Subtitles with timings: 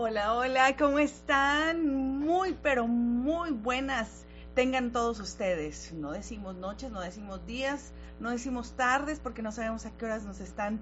[0.00, 2.20] Hola, hola, ¿cómo están?
[2.20, 5.92] Muy, pero muy buenas tengan todos ustedes.
[5.92, 10.22] No decimos noches, no decimos días, no decimos tardes porque no sabemos a qué horas
[10.22, 10.78] nos están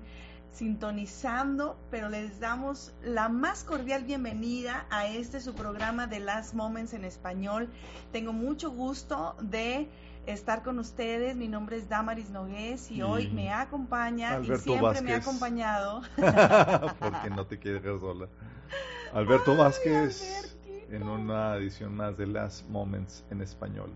[0.53, 6.93] sintonizando, pero les damos la más cordial bienvenida a este su programa de Last Moments
[6.93, 7.71] en español.
[8.13, 9.89] Tengo mucho gusto de
[10.27, 11.37] estar con ustedes.
[11.37, 16.03] Mi nombre es Damaris Nogués y, hoy me acompaña y siempre me ha acompañado.
[16.99, 18.29] porque no te quieres dejar sola.
[19.13, 20.57] Alberto Vázquez
[20.91, 23.91] en una edición más de Last Moments en español.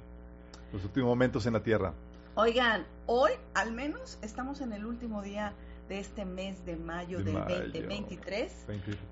[0.72, 1.92] Los últimos momentos en la Tierra.
[2.34, 5.52] Oigan, hoy al menos estamos en el último día
[5.88, 8.66] de este mes de mayo del 2023.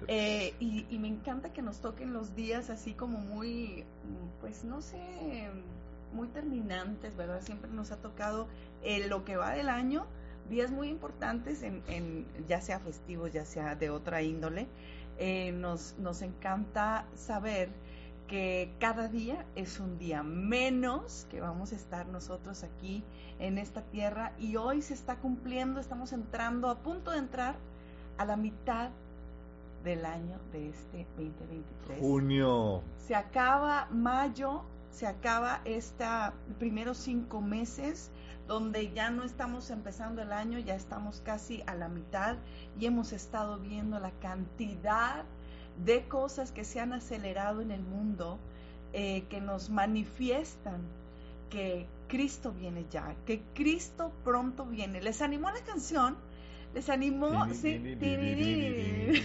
[0.06, 3.84] Eh, y, y, me encanta que nos toquen los días así como muy,
[4.40, 5.50] pues no sé,
[6.12, 7.40] muy terminantes, ¿verdad?
[7.42, 8.46] Siempre nos ha tocado
[8.82, 10.06] eh, lo que va del año,
[10.48, 14.68] días muy importantes, en, en, ya sea festivos, ya sea de otra índole.
[15.18, 17.70] Eh, nos, nos encanta saber
[18.28, 23.02] que cada día es un día menos que vamos a estar nosotros aquí
[23.38, 27.56] en esta tierra y hoy se está cumpliendo, estamos entrando, a punto de entrar
[28.18, 28.90] a la mitad
[29.82, 32.00] del año de este 2023.
[32.00, 32.82] Junio.
[32.98, 38.10] Se acaba mayo, se acaba esta primeros cinco meses
[38.48, 42.36] donde ya no estamos empezando el año, ya estamos casi a la mitad
[42.80, 45.24] y hemos estado viendo la cantidad
[45.84, 48.38] de cosas que se han acelerado en el mundo,
[48.94, 50.80] eh, que nos manifiestan
[51.50, 55.02] que Cristo viene ya, que Cristo pronto viene.
[55.02, 56.16] ¿Les animó la canción?
[56.74, 57.46] ¿Les animó?
[57.52, 57.76] Sí.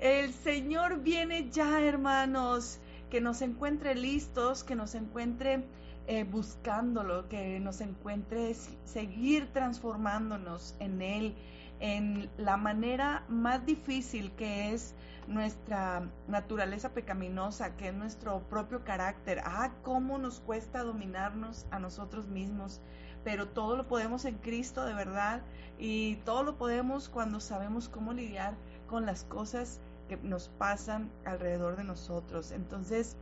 [0.00, 2.78] El Señor viene ya, hermanos,
[3.10, 5.64] que nos encuentre listos, que nos encuentre
[6.06, 11.34] eh, buscándolo, que nos encuentre seguir transformándonos en Él,
[11.80, 14.94] en la manera más difícil que es
[15.26, 19.40] nuestra naturaleza pecaminosa, que es nuestro propio carácter.
[19.44, 22.80] Ah, cómo nos cuesta dominarnos a nosotros mismos,
[23.24, 25.40] pero todo lo podemos en Cristo de verdad
[25.78, 28.54] y todo lo podemos cuando sabemos cómo lidiar
[28.86, 32.52] con las cosas que nos pasan alrededor de nosotros.
[32.52, 33.16] Entonces,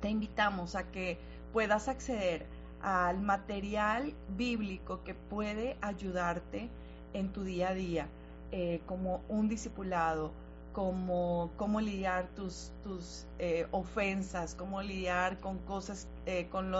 [0.00, 1.18] te invitamos a que
[1.52, 2.46] puedas acceder
[2.82, 6.68] al material bíblico que puede ayudarte
[7.12, 8.08] en tu día a día,
[8.52, 10.32] eh, como un discipulado,
[10.72, 16.72] como cómo lidiar tus, tus eh, ofensas, cómo lidiar con cosas, eh, con,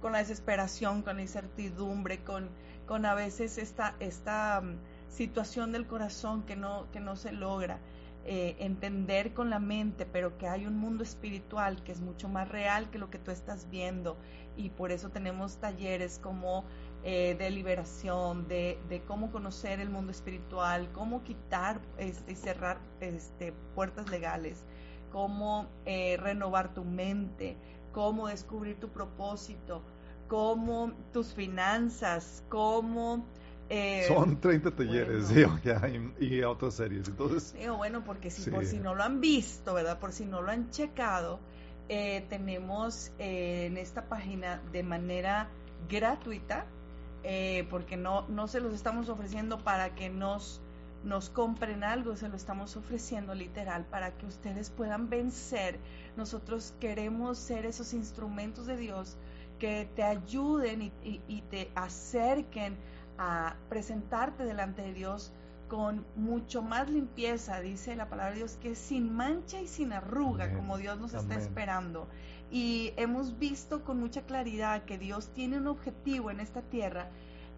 [0.00, 2.48] con la desesperación, con la incertidumbre, con,
[2.86, 4.76] con a veces esta, esta mm,
[5.10, 7.78] situación del corazón que no, que no se logra.
[8.24, 12.90] Entender con la mente, pero que hay un mundo espiritual que es mucho más real
[12.90, 14.18] que lo que tú estás viendo.
[14.56, 16.64] Y por eso tenemos talleres como
[17.04, 23.52] eh, de liberación, de, cómo conocer el mundo espiritual, cómo quitar este, y cerrar este,
[23.76, 24.64] puertas legales,
[25.12, 27.56] cómo eh, renovar tu mente,
[27.92, 29.80] cómo descubrir tu propósito,
[30.26, 33.24] cómo tus finanzas, cómo...
[33.70, 35.30] Eh, Son 30 talleres
[36.18, 37.06] y, otras series.
[37.08, 39.98] Entonces, bueno, porque si por si no lo han visto, ¿verdad?
[39.98, 41.38] Por si no lo han checado,
[41.88, 45.48] tenemos en esta página de manera
[45.88, 46.66] gratuita
[47.24, 50.60] eh, porque no, no se los estamos ofreciendo para que nos,
[51.04, 55.78] nos compren algo, se lo estamos ofreciendo literal para que ustedes puedan vencer.
[56.16, 59.16] Nosotros queremos ser esos instrumentos de Dios
[59.58, 62.76] que te ayuden y, y, te acerquen
[63.18, 65.32] a presentarte delante de Dios
[65.68, 70.54] con mucho más limpieza, dice la palabra de Dios, que sin mancha y sin arruga,
[70.54, 72.08] como Dios nos está esperando
[72.50, 77.08] y hemos visto con mucha claridad que Dios tiene un objetivo en esta tierra.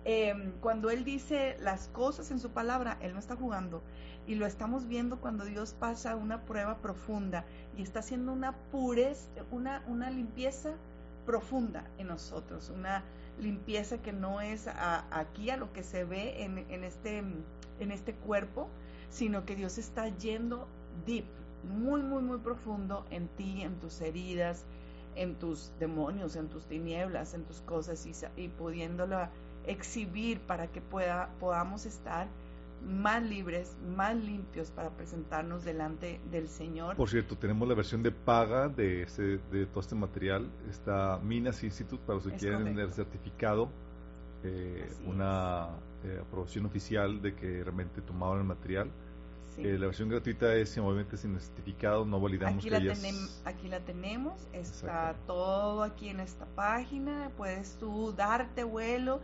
[0.04, 3.82] Em, cuando Él dice las cosas en su palabra, Él no está jugando.
[4.26, 7.44] Y lo estamos viendo cuando Dios pasa una prueba profunda
[7.76, 10.72] y está haciendo una pureza, una, una limpieza
[11.26, 13.04] profunda en nosotros, una
[13.40, 14.68] limpieza que no es
[15.10, 18.68] aquí a lo que se ve en, en, este, en este cuerpo,
[19.08, 20.68] sino que Dios está yendo
[21.06, 21.24] deep,
[21.64, 24.64] muy, muy, muy profundo en ti, en tus heridas,
[25.16, 29.28] en tus demonios, en tus tinieblas, en tus cosas y, y pudiéndolo
[29.66, 32.28] exhibir para que pueda, podamos estar
[32.86, 36.96] más libres, más limpios para presentarnos delante del Señor.
[36.96, 40.50] Por cierto, tenemos la versión de paga de, este, de todo este material.
[40.68, 43.70] Está Minas Institute para los que quieren tener certificado,
[44.42, 45.68] eh, una
[46.04, 48.90] eh, aprobación oficial de que realmente tomaron el material.
[49.58, 52.94] Eh, la versión gratuita es obviamente sin certificado, no validamos aquí que la
[53.44, 59.20] Aquí la tenemos, está todo aquí en esta página, puedes tú darte vuelo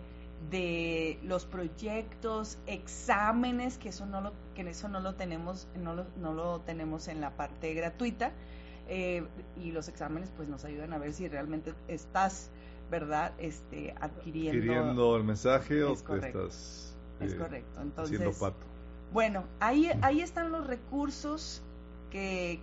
[0.51, 6.07] de los proyectos, exámenes, que eso no lo, que eso no lo tenemos, no lo,
[6.21, 8.31] no lo tenemos en la parte gratuita,
[8.89, 9.27] eh,
[9.57, 12.49] y los exámenes pues nos ayudan a ver si realmente estás,
[12.89, 13.33] ¿verdad?
[13.39, 17.81] Este, adquiriendo, el mensaje o te estás es eh, correcto.
[17.81, 18.65] Entonces, pato.
[19.13, 21.63] Bueno, ahí, ahí están los recursos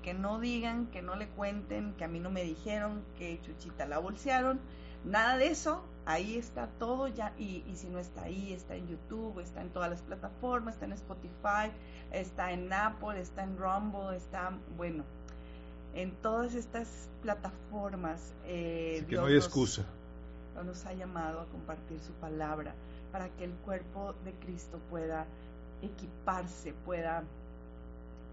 [0.02, 3.86] que, no digan, que no le cuenten, que a mí no me dijeron, que Chuchita
[3.86, 4.60] la bolsearon,
[5.06, 8.88] nada de eso, ahí está todo ya, y, y, si no está ahí, está en
[8.88, 11.72] YouTube, está en todas las plataformas, está en Spotify,
[12.12, 15.04] está en Apple, está en Rumble, está, bueno,
[15.94, 18.34] en todas estas plataformas.
[18.46, 19.86] Eh, que no hay excusa.
[20.56, 22.74] Nos, nos ha llamado a compartir su palabra
[23.12, 25.28] para que el cuerpo de Cristo pueda
[25.84, 27.24] equiparse, pueda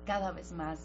[0.07, 0.81] cada vez más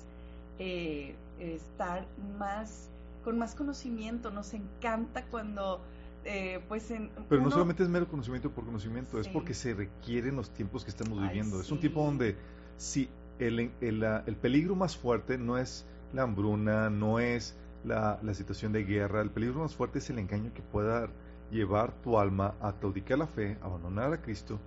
[0.60, 2.06] eh, estar
[2.38, 2.90] más
[3.24, 4.32] con más conocimiento.
[4.32, 5.82] Nos encanta cuando
[6.26, 10.36] eh, pues en, Pero no solamente es mero conocimiento por conocimiento, es porque se requieren
[10.36, 11.62] los tiempos que estamos viviendo.
[11.62, 12.36] Es un tiempo donde
[12.78, 18.34] si el, el, el, peligro más fuerte no es la hambruna, no es la, la,
[18.34, 21.10] situación de guerra, el peligro más fuerte es el engaño que pueda
[21.52, 24.60] llevar tu alma a claudicar la fe, abandonar a Cristo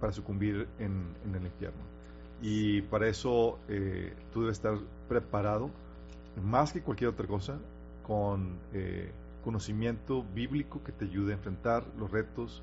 [0.00, 1.97] para sucumbir en, en el infierno.
[2.40, 5.70] Y para eso eh, tú debes estar preparado,
[6.42, 7.58] más que cualquier otra cosa,
[8.06, 9.10] con eh,
[9.42, 12.62] conocimiento bíblico que te ayude a enfrentar los retos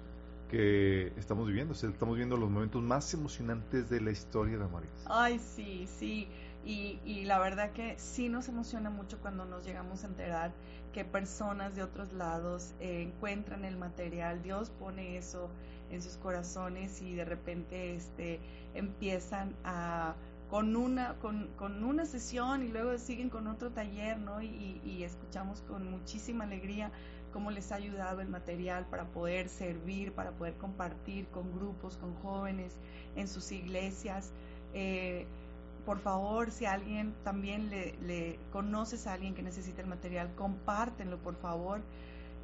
[0.49, 1.73] que estamos viviendo.
[1.73, 4.89] estamos viendo los momentos más emocionantes de la historia de María.
[5.05, 6.27] Ay, sí, sí.
[6.63, 10.51] Y, y, la verdad que sí nos emociona mucho cuando nos llegamos a enterar
[10.93, 14.41] que personas de otros lados eh, encuentran el material.
[14.41, 15.49] Dios pone eso
[15.89, 18.39] en sus corazones y de repente este,
[18.73, 20.15] empiezan a
[20.49, 24.41] con una, con, con, una sesión y luego siguen con otro taller, ¿no?
[24.41, 26.91] Y, y, escuchamos con muchísima alegría
[27.33, 32.13] cómo les ha ayudado el material para poder servir, para poder compartir con grupos, con
[32.15, 32.77] jóvenes
[33.15, 34.31] en sus iglesias.
[34.73, 35.25] Eh,
[35.85, 41.17] por favor, si alguien también le, le, conoces a alguien que necesita el material, compártenlo,
[41.17, 41.81] por favor.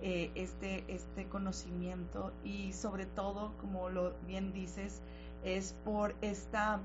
[0.03, 4.99] Eh, este, este conocimiento y sobre todo, como lo bien dices,
[5.43, 6.79] es por esta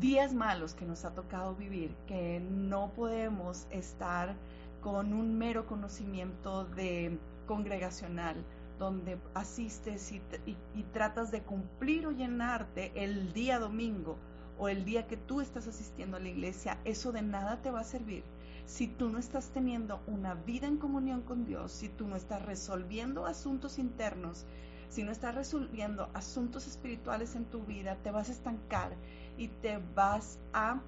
[0.00, 4.34] días malos que nos ha tocado vivir, que no podemos estar
[4.80, 7.16] con un mero conocimiento de
[7.46, 8.34] congregacional,
[8.76, 14.16] donde asistes y, y, tratas de cumplir o llenarte el día domingo
[14.58, 17.80] o el día que tú estás asistiendo a la iglesia, eso de nada te va
[17.80, 18.24] a servir
[18.66, 22.42] si tú no estás teniendo una vida en comunión con Dios, si tú no estás
[22.42, 24.46] resolviendo asuntos internos,
[24.88, 28.92] si no estás resolviendo asuntos espirituales en tu vida, te vas a estancar
[29.38, 30.80] y te vas a,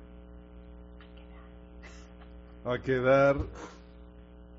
[2.65, 3.37] a quedar.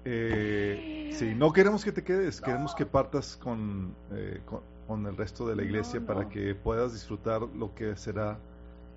[0.04, 4.42] Eh, sí, no queremos que te quedes, queremos que partas con, eh,
[4.88, 8.38] con, el resto de la iglesia para que puedas disfrutar lo que será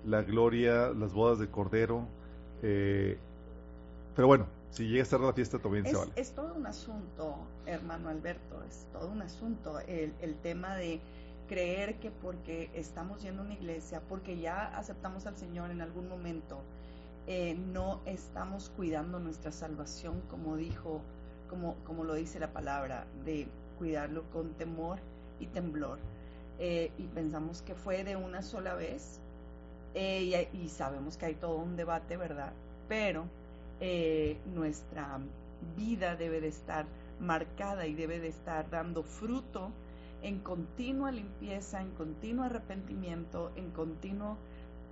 [0.05, 2.07] la gloria, las bodas de Cordero.
[2.61, 3.17] Eh,
[4.19, 6.11] pero bueno, si llega a estar la fiesta también es, se vale.
[6.17, 10.99] Es todo un asunto, hermano Alberto, es todo un asunto el, el tema de
[11.47, 16.09] creer que porque estamos yendo a una iglesia, porque ya aceptamos al Señor en algún
[16.09, 16.59] momento,
[17.27, 20.99] eh, no estamos cuidando nuestra salvación como dijo,
[21.49, 23.47] como, como lo dice la palabra, de
[23.77, 24.99] cuidarlo con temor
[25.39, 25.97] y temblor.
[26.59, 29.21] Eh, y pensamos que fue de una sola vez
[29.93, 32.51] eh, y, y, sabemos que hay todo un debate, ¿verdad?
[32.89, 33.23] Pero
[33.79, 35.19] eh, nuestra
[35.75, 36.85] vida debe de estar
[37.19, 39.71] marcada y debe de estar dando fruto
[40.21, 44.37] en continua limpieza, en continuo arrepentimiento, en continuo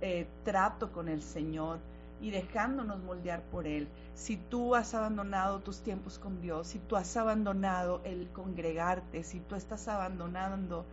[0.00, 1.78] eh, trato con el Señor
[2.20, 3.88] y dejándonos moldear por Él.
[4.14, 9.40] Si tú has abandonado tus tiempos con Dios, si tú has abandonado el congregarte, si
[9.40, 10.84] tú estás abandonando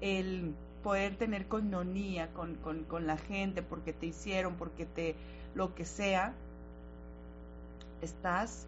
[0.00, 5.16] el poder tener coinonía con, con, con la gente porque te hicieron, porque te
[5.54, 6.34] lo que sea,
[8.04, 8.66] estás,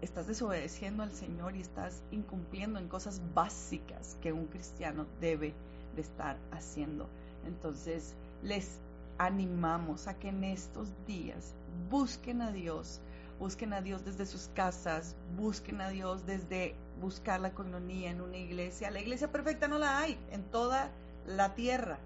[0.00, 5.54] estás desobedeciendo al Señor y estás incumpliendo en cosas básicas que un cristiano debe
[5.94, 7.06] de estar haciendo.
[7.46, 8.78] Entonces, les
[9.18, 11.54] animamos a que en estos días
[11.90, 13.00] busquen a Dios,
[13.38, 18.36] busquen a Dios desde sus casas, busquen a Dios desde buscar la coinonía en una
[18.36, 18.90] iglesia.
[18.90, 20.90] La iglesia perfecta no la hay en toda
[21.26, 21.98] la tierra,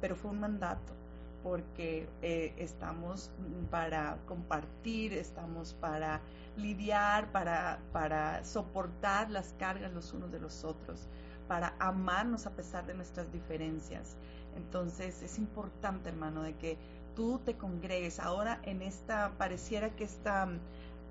[0.00, 0.99] pero fue un mandato
[1.42, 3.30] porque eh, estamos
[3.70, 6.20] para compartir, estamos para
[6.56, 11.06] lidiar, para, para soportar las cargas los unos de los otros,
[11.48, 14.16] para amarnos a pesar de nuestras diferencias.
[14.56, 16.76] Entonces es importante, hermano, de que
[17.14, 18.20] tú te congregues.
[18.20, 20.48] Ahora en esta, pareciera que esta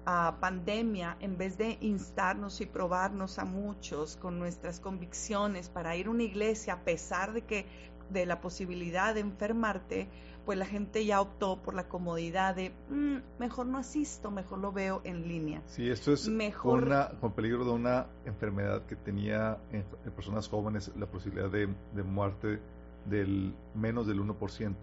[0.05, 6.07] ah, pandemia, en vez de instarnos y probarnos a muchos con nuestras convicciones para ir
[6.07, 7.65] a una iglesia a pesar de que
[8.09, 10.07] de la posibilidad de enfermarte,
[10.45, 14.71] pues la gente ya optó por la comodidad de mm, mejor no asisto, mejor lo
[14.71, 15.61] veo en línea.
[15.67, 16.89] Sí, esto es mejor...
[17.19, 21.67] con, peligro de una enfermedad que tenía en, personas jóvenes la posibilidad de,
[22.03, 22.59] muerte
[23.05, 24.73] del menos del 1%.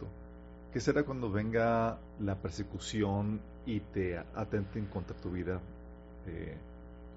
[0.72, 5.60] ¿Qué será cuando venga la persecución y te atenten contra tu vida?
[6.26, 6.56] Eh,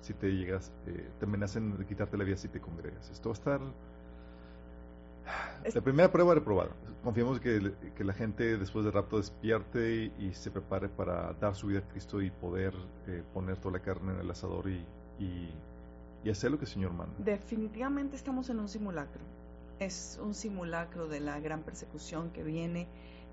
[0.02, 3.10] si te llegas, eh, te amenacen de quitarte la vida si te congregas.
[3.10, 3.62] Esto va a estar
[5.74, 6.72] la primera prueba reprobada.
[7.04, 11.68] Confiamos que, que la gente después del rapto despierte y, se prepare para dar su
[11.68, 12.74] vida a Cristo y poder
[13.08, 14.86] eh, poner toda la carne en el asador y,
[15.20, 17.14] y, hacer lo que el Señor manda.
[17.20, 19.22] Definitivamente estamos en un simulacro.
[19.80, 22.88] Es un simulacro de la gran persecución que viene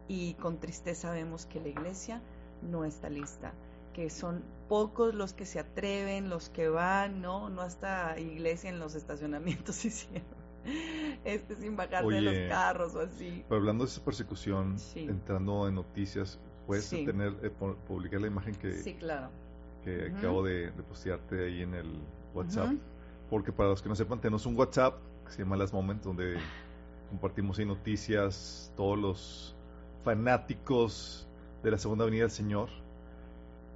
[0.07, 2.23] y con tristeza vemos que la iglesia
[2.63, 3.53] no está lista
[3.97, 8.79] que son pocos los que se atreven, los que van, no, no hasta iglesia en
[8.79, 10.36] los estacionamientos hicieron
[11.25, 13.45] este sin bajar de los carros o así.
[13.49, 17.51] Pero hablando de esa persecución, entrando en noticias, puedes tener eh,
[17.87, 18.97] publicar la imagen que,
[19.85, 22.01] que acabo de, postearte ahí en el
[22.35, 22.73] WhatsApp.
[23.31, 24.95] Porque para los que no sepan, tenemos un WhatsApp
[25.27, 26.37] que se llama Las Moments, donde
[27.11, 29.57] compartimos ahí noticias, todos los
[30.05, 31.27] fanáticos
[31.63, 32.69] de la Segunda Avenida del Señor.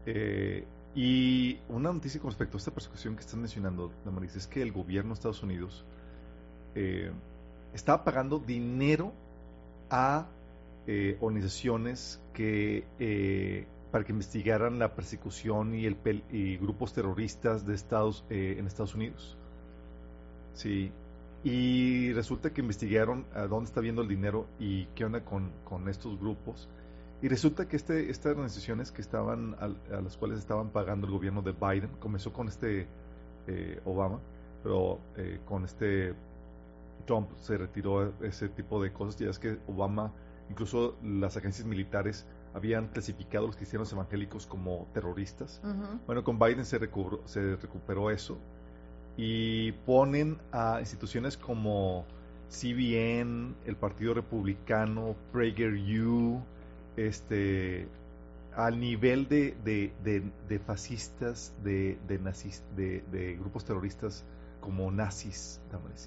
[0.07, 4.63] Eh, y una noticia con respecto a esta persecución que estás mencionando, Damaris, es que
[4.63, 5.85] el gobierno de Estados Unidos
[6.75, 7.11] eh,
[7.75, 9.13] estaba pagando dinero
[9.91, 10.27] a
[10.87, 15.97] eh, organizaciones que eh, para que investigaran la persecución y, el
[16.31, 19.37] y grupos terroristas de Estados en Estados Unidos.
[20.55, 20.93] Sí,
[21.43, 25.89] y resulta que investigaron a dónde está viendo el dinero y qué onda con, con
[25.89, 26.69] estos grupos.
[27.21, 31.43] Y resulta que este, estas organizaciones que estaban a, las cuales estaban pagando el gobierno
[31.43, 32.87] de Biden comenzó con este
[33.85, 34.21] Obama,
[34.63, 35.01] pero
[35.47, 36.15] con este
[37.01, 39.19] Trump se retiró ese tipo de cosas.
[39.19, 40.13] Ya es que Obama,
[40.49, 45.61] incluso las agencias militares habían clasificado a los cristianos evangélicos como terroristas.
[46.07, 46.79] Bueno, con Biden se,
[47.27, 48.39] se recuperó eso
[49.17, 52.05] y ponen a instituciones como
[52.51, 56.43] CBN, el Partido Republicano, PragerU,
[56.97, 57.87] este,
[58.57, 64.25] al nivel de, de, fascistas, de, de, de, grupos terroristas
[64.61, 65.61] como nazis.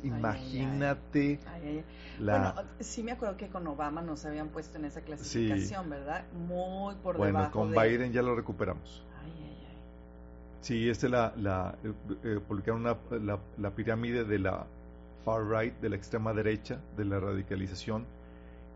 [0.03, 1.39] Imagínate
[2.19, 2.53] la...
[2.53, 6.25] Bueno, sí me acuerdo que con Obama nos habían puesto en esa clasificación, ¿verdad?
[6.33, 9.03] Muy por bueno, debajo con Biden ya lo recuperamos.
[10.61, 11.93] Sí, este la, la eh,
[12.23, 14.65] eh, publicaron una, la, la pirámide de la
[15.25, 18.05] far right, de la extrema derecha, de la radicalización,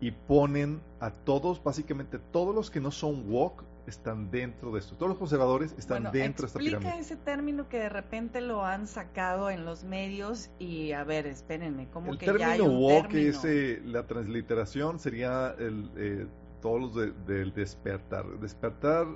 [0.00, 4.94] y ponen a todos, básicamente todos los que no son woke, están dentro de esto.
[4.96, 6.90] Todos los conservadores están dentro de esta pirámide.
[6.90, 11.26] Explica ese término que de repente lo han sacado en los medios y a ver,
[11.26, 16.26] espérenme, ¿cómo que ya hay un woke es eh, la transliteración sería el, eh,
[16.60, 19.06] todos los del despertar, despertar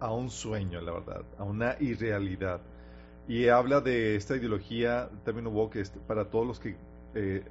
[0.00, 2.60] a un sueño, la verdad, a una irrealidad.
[3.26, 6.76] Y habla de esta ideología, el término woke es para todos los que
[7.14, 7.42] eh,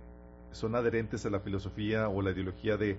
[0.51, 2.97] son adherentes a la filosofía o la ideología de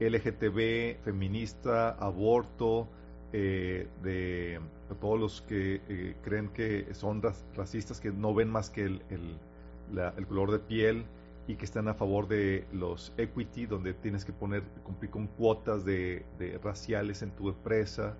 [0.00, 2.88] LGTB, feminista, aborto,
[3.32, 4.58] eh, de,
[5.00, 7.22] todos los que eh, creen que son
[7.54, 11.04] racistas, que no ven más que el, el, color de piel
[11.46, 15.84] y que están a favor de los equity, donde tienes que poner, cumplir con cuotas
[15.84, 16.24] de,
[16.62, 18.16] raciales en tu empresa,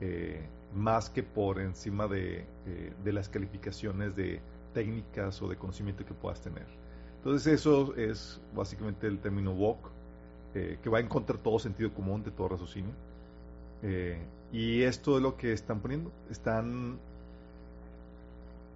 [0.00, 2.44] eh, más que por encima de,
[3.02, 4.40] de, las calificaciones de
[4.74, 6.66] técnicas o de conocimiento que puedas tener.
[7.18, 9.90] Entonces eso es básicamente el término woke,
[10.52, 12.92] que va en contra de todo sentido común, de todo raciocinio.
[14.52, 16.12] Y esto es lo que están poniendo.
[16.30, 16.98] Están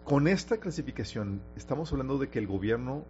[0.06, 3.02] con esta clasificación, estamos hablando de que el gobierno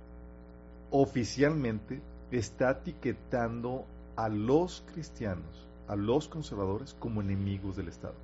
[0.91, 2.00] oficialmente
[2.31, 3.85] está etiquetando
[4.17, 8.15] a los cristianos, a los conservadores, como enemigos del Estado.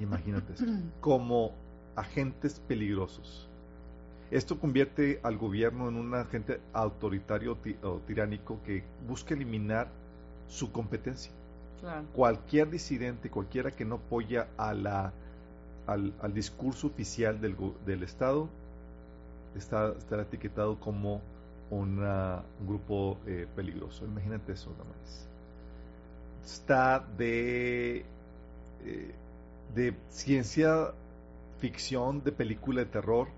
[0.00, 0.64] Imagínate esto,
[1.02, 1.52] como
[1.94, 3.48] agentes peligrosos.
[4.30, 9.88] Esto convierte al gobierno en un agente autoritario o tiránico que busca eliminar
[10.48, 11.32] su competencia.
[12.14, 15.12] Cualquier disidente, cualquiera que no apoya a la,
[15.86, 18.48] al, discurso oficial del, del Estado,
[19.56, 21.20] está, estará etiquetado como
[21.70, 22.00] un
[22.66, 24.04] grupo eh, peligroso.
[24.04, 25.26] Imagínate eso, nada más.
[26.44, 28.04] Está de,
[28.84, 29.14] eh,
[29.74, 30.92] de ciencia
[31.58, 33.28] ficción, de película de terror.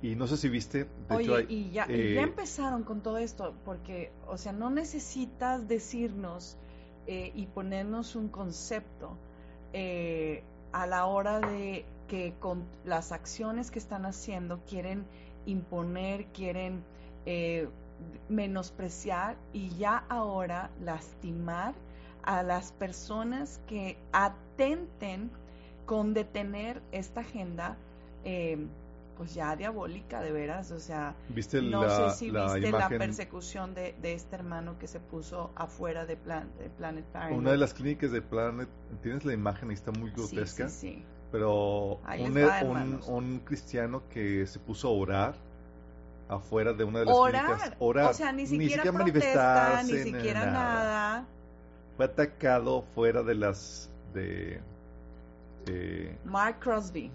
[0.00, 0.86] Y no sé si viste.
[1.10, 5.66] Oye, y, ya, y, ya, eh, empezaron con todo esto, porque, o sea, no necesitas
[5.66, 6.56] decirnos
[7.08, 9.16] y ponernos un concepto
[10.72, 15.04] a la hora de que con las acciones que están haciendo quieren
[15.46, 16.82] imponer, quieren
[17.26, 17.68] eh,
[18.28, 21.74] menospreciar y ya ahora lastimar
[22.22, 25.30] a las personas que atenten
[25.86, 27.76] con detener esta agenda,
[28.24, 28.58] eh,
[29.18, 34.36] pues ya diabólica de veras, o sea, no sé si viste la persecución de, este
[34.36, 37.40] hermano que se puso afuera de, plan, de Planet Parenthood.
[37.40, 38.68] Una de las clínicas de Planet,
[39.02, 40.68] tienes la imagen está muy grotesca.
[40.68, 45.34] Sí, sí, Pero un, un, cristiano que se puso a orar
[46.28, 47.72] afuera de una de las clínicas.
[47.80, 48.10] Orar.
[48.10, 51.26] O sea, ni siquiera, ni protesta, ni siquiera nada.
[51.96, 54.60] Fue atacado fuera de las de
[55.66, 57.10] eh, Mark Crosby.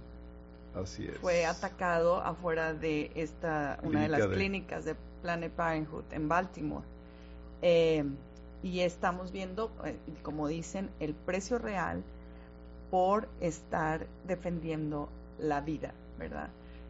[0.75, 1.17] Así es.
[1.19, 6.85] Fue atacado afuera de esta una de las clínicas de Planet Parenthood en Baltimore.
[7.61, 8.03] Eh,
[8.63, 12.03] y estamos viendo, eh, como dicen, el precio real
[12.89, 16.49] por estar defendiendo la vida, ¿verdad?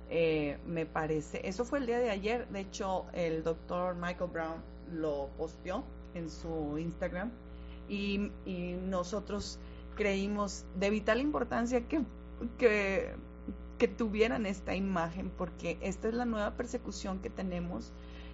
[0.10, 4.62] Eh, me parece, eso fue el día de ayer, de hecho el doctor Michael Brown
[4.92, 7.32] lo posteó en su Instagram
[7.90, 8.30] y,
[8.84, 9.60] nosotros
[9.96, 12.02] creímos de vital importancia que,
[12.58, 13.16] que,
[13.88, 17.92] tuvieran esta imagen porque esta es la nueva persecución que tenemos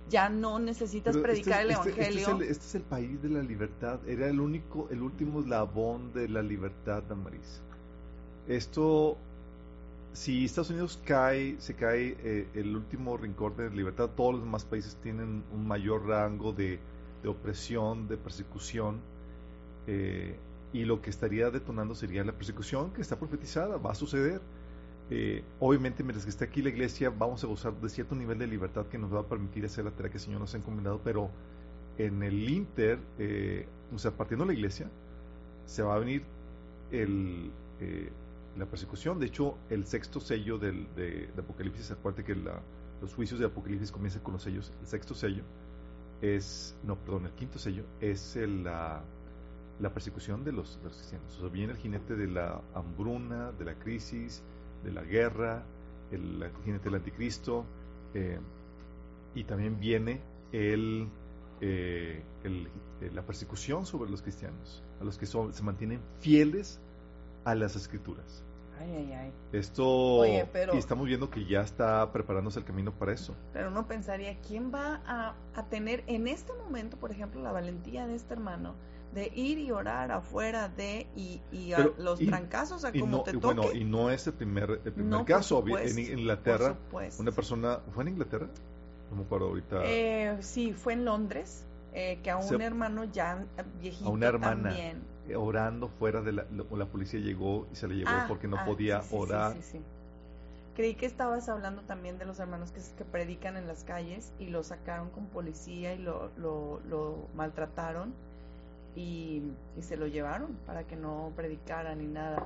[0.09, 2.41] ya no necesitas este predicar el este, este evangelio.
[2.41, 3.99] Este es, el, país de la libertad.
[4.07, 7.61] Era el único, el último eslabón de la libertad, Damaris.
[8.47, 9.19] Esto
[10.13, 14.65] si Estados Unidos cae, se cae eh, el último rincón de libertad, todos los demás
[14.65, 16.79] países tienen un mayor rango de,
[17.25, 18.99] opresión, de persecución,
[19.87, 20.35] eh,
[20.73, 24.41] y lo que estaría detonando sería la persecución que está profetizada, va a suceder.
[25.09, 28.47] Eh, obviamente, mientras que esté aquí la iglesia, vamos a gozar de cierto nivel de
[28.47, 31.01] libertad que nos va a permitir hacer la tarea que el Señor nos ha encomendado,
[31.03, 31.29] pero
[31.97, 32.99] en el Inter,
[33.93, 34.89] o sea, partiendo de la iglesia,
[35.65, 36.23] se va a venir
[36.91, 37.51] el
[38.59, 39.19] la persecución.
[39.19, 44.21] De hecho, el sexto sello del, de, Apocalipsis, acuérdate que los juicios de Apocalipsis comienzan
[44.21, 44.71] con los sellos.
[44.81, 45.43] El sexto sello
[46.21, 49.01] es, no, perdón, el quinto sello es la,
[49.79, 51.37] la, persecución de los, cristianos.
[51.37, 54.43] O sea, viene el jinete de la hambruna, de la crisis,
[54.83, 55.63] de la guerra,
[56.11, 57.65] el, jinete del anticristo,
[58.13, 58.39] eh,
[59.35, 61.07] y también viene el,
[61.61, 62.67] eh, el,
[63.01, 66.79] eh, la persecución sobre los cristianos, a los que son, se mantienen fieles
[67.45, 68.43] a las escrituras.
[68.79, 69.31] Ay, ay, ay.
[69.51, 73.35] Esto, y estamos viendo que ya está preparándose el camino para eso.
[73.51, 78.15] Pero uno pensaría, ¿quién va a, tener en este momento, por ejemplo, la valentía de
[78.15, 78.75] este hermano
[79.13, 83.55] de ir y orar afuera de y, a los trancazos a como te toque?
[83.55, 85.63] Bueno, y no es el primer, el primer caso.
[85.67, 86.77] en Inglaterra,
[87.17, 88.47] una persona, ¿fue en Inglaterra?
[89.09, 89.81] No me acuerdo ahorita.
[89.85, 93.43] Eh, sí, fue en Londres, eh, que a un hermano ya
[93.81, 94.69] viejito a una hermana.
[94.69, 98.57] también orando fuera de la, la policía llegó y se le llevó ah, porque no
[98.57, 99.55] ah, podía orar.
[100.75, 104.47] Creí que estabas hablando también de los hermanos que, que predican en las calles y
[104.47, 108.13] lo sacaron con policía y lo, lo, maltrataron
[108.99, 109.41] y,
[109.81, 112.45] se lo llevaron para que no predicara ni nada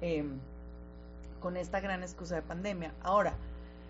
[0.00, 0.38] em,
[1.40, 2.94] con esta gran excusa de pandemia.
[3.02, 3.34] Ahora,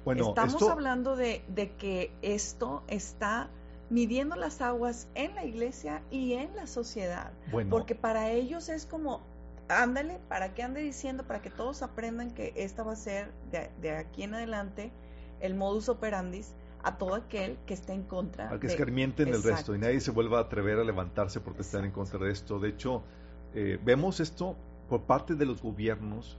[0.04, 3.48] bueno, estamos hablando de, de que esto está
[3.88, 7.30] midiendo las aguas en la iglesia y en la sociedad.
[7.70, 9.20] Porque para ellos es como,
[9.68, 13.30] ándale, para que ande diciendo, para que todos aprendan que esta va a ser
[13.80, 14.90] de, aquí en adelante
[15.40, 18.48] el modus operandis a todo aquel que esté en contra.
[18.48, 21.84] Al que escarmienten el resto y nadie se vuelva a atrever a levantarse porque están
[21.84, 22.58] en contra de esto.
[22.58, 23.02] De hecho,
[23.54, 24.56] eh, vemos esto
[24.88, 26.38] por parte de los gobiernos,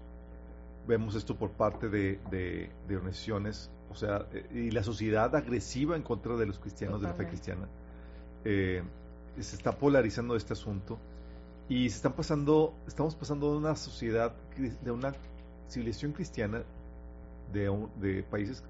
[0.88, 5.95] vemos esto por parte de, de, de organizaciones o sea, eh, y la sociedad agresiva
[5.95, 7.67] en contra de los cristianos, de la fe cristiana.
[8.43, 8.82] Eh,
[9.39, 10.97] se está polarizando este asunto
[11.69, 15.13] y se están pasando, estamos pasando de una sociedad, de una
[15.69, 16.63] civilización cristiana
[17.51, 18.63] de, de países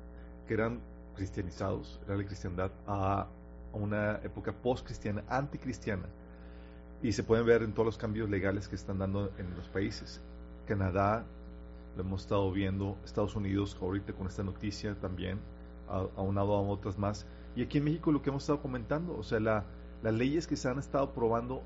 [0.47, 0.79] que eran
[1.13, 3.28] cristianizados, era la cristiandad, a,
[3.73, 6.06] una época post-cristiana, anticristiana.
[7.02, 10.21] Y se pueden ver en todos los cambios legales que están dando en los países.
[10.67, 11.26] Canadá,
[11.97, 15.39] lo hemos estado viendo, Estados Unidos ahorita con esta noticia también,
[15.88, 17.26] aunado a otras más.
[17.56, 19.65] Y aquí en México lo que hemos estado comentando, o sea, la,
[20.02, 21.63] las leyes que se han estado probando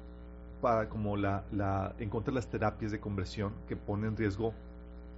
[0.61, 4.53] para como la, la en contra de las terapias de conversión que ponen en riesgo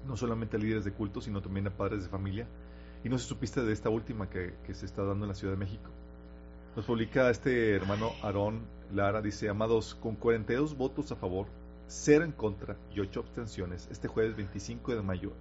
[0.06, 2.48] no solamente a líderes de culto, sino también a padres de familia.
[3.04, 5.54] Y no se supiste de esta última que, que se está dando en la Ciudad
[5.54, 5.90] de México.
[6.76, 8.62] Nos publica este hermano Aarón
[8.94, 11.48] Lara, dice, amados, con 42 votos a favor,
[11.88, 15.32] 0 en contra y 8 abstenciones, este jueves 25 de mayo,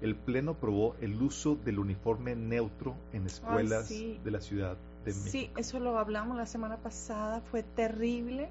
[0.00, 5.30] el Pleno aprobó el uso del uniforme neutro en escuelas de la Ciudad de México.
[5.30, 8.50] Sí, eso lo hablamos la semana pasada, fue terrible.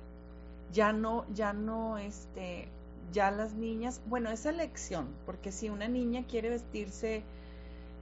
[0.73, 2.67] Ya no, ya no, este,
[3.13, 7.23] ya las niñas, bueno, esa elección, porque si una niña quiere vestirse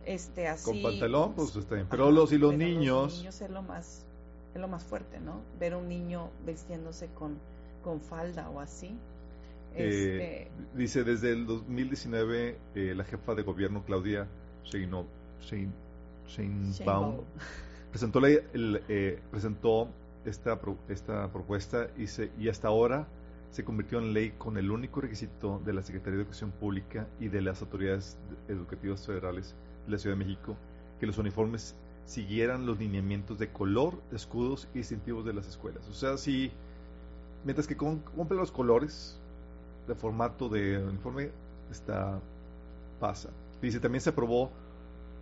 [0.06, 3.50] este así con pantalón, pues está bien, pero los y los niños los niños es
[3.50, 4.06] lo más
[4.54, 5.42] es lo más fuerte, ¿no?
[5.60, 7.38] Ver a un niño vistiéndose con
[7.84, 8.96] con falda o así.
[9.76, 10.78] Eh, este...
[10.78, 14.28] dice desde el 2019 eh, la jefa de gobierno Claudia
[14.66, 15.08] Sheinbaum,
[16.28, 17.22] Sheinbaum
[17.90, 19.90] presentó la, el, eh, presentó
[20.26, 23.08] esta esta propuesta y se, y hasta ahora
[23.50, 27.28] se convirtió en ley con el único requisito de la Secretaría de Educación Pública y
[27.28, 30.56] de las autoridades educativas federales de la Ciudad de México
[31.00, 35.88] que los uniformes siguieran los lineamientos de color, escudos y distintivos de las escuelas.
[35.90, 36.52] O sea, si
[37.46, 39.20] mientras que cumple los colores
[39.88, 41.32] de formato de uniforme,
[41.72, 42.20] está
[43.00, 43.30] pasa.
[43.62, 44.52] Dice, también se aprobó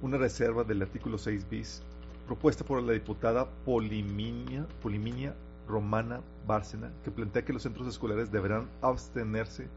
[0.02, 1.82] una reserva del artículo 6 bis
[2.28, 5.36] propuesta por la diputada Poliminia, Poliminia
[5.68, 9.68] Romana Bárcena, que plantea que los centros escolares deberán abstenerse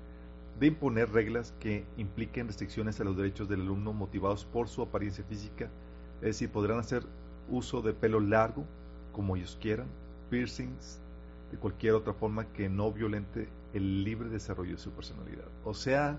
[0.58, 5.24] de imponer reglas que impliquen restricciones a los derechos del alumno motivados por su apariencia
[5.24, 5.68] física,
[6.20, 7.04] es decir, podrán hacer
[7.48, 8.64] uso de pelo largo
[9.12, 9.86] como ellos quieran,
[10.30, 11.00] piercings,
[11.50, 15.46] de cualquier otra forma que no violente el libre desarrollo de su personalidad.
[15.64, 16.18] O sea,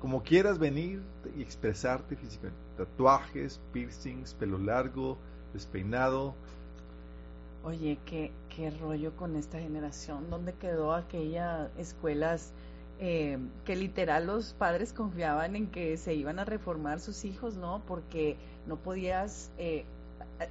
[0.00, 1.02] como quieras venir
[1.36, 5.18] y expresarte físicamente, tatuajes, piercings, pelo largo,
[5.52, 6.34] despeinado,
[7.64, 10.28] Oye, qué, qué rollo con esta generación.
[10.30, 12.52] ¿Dónde quedó aquellas escuelas
[13.04, 17.82] eh, que literal los padres confiaban en que se iban a reformar sus hijos, ¿no?
[17.84, 18.36] Porque
[18.68, 19.84] no podías eh,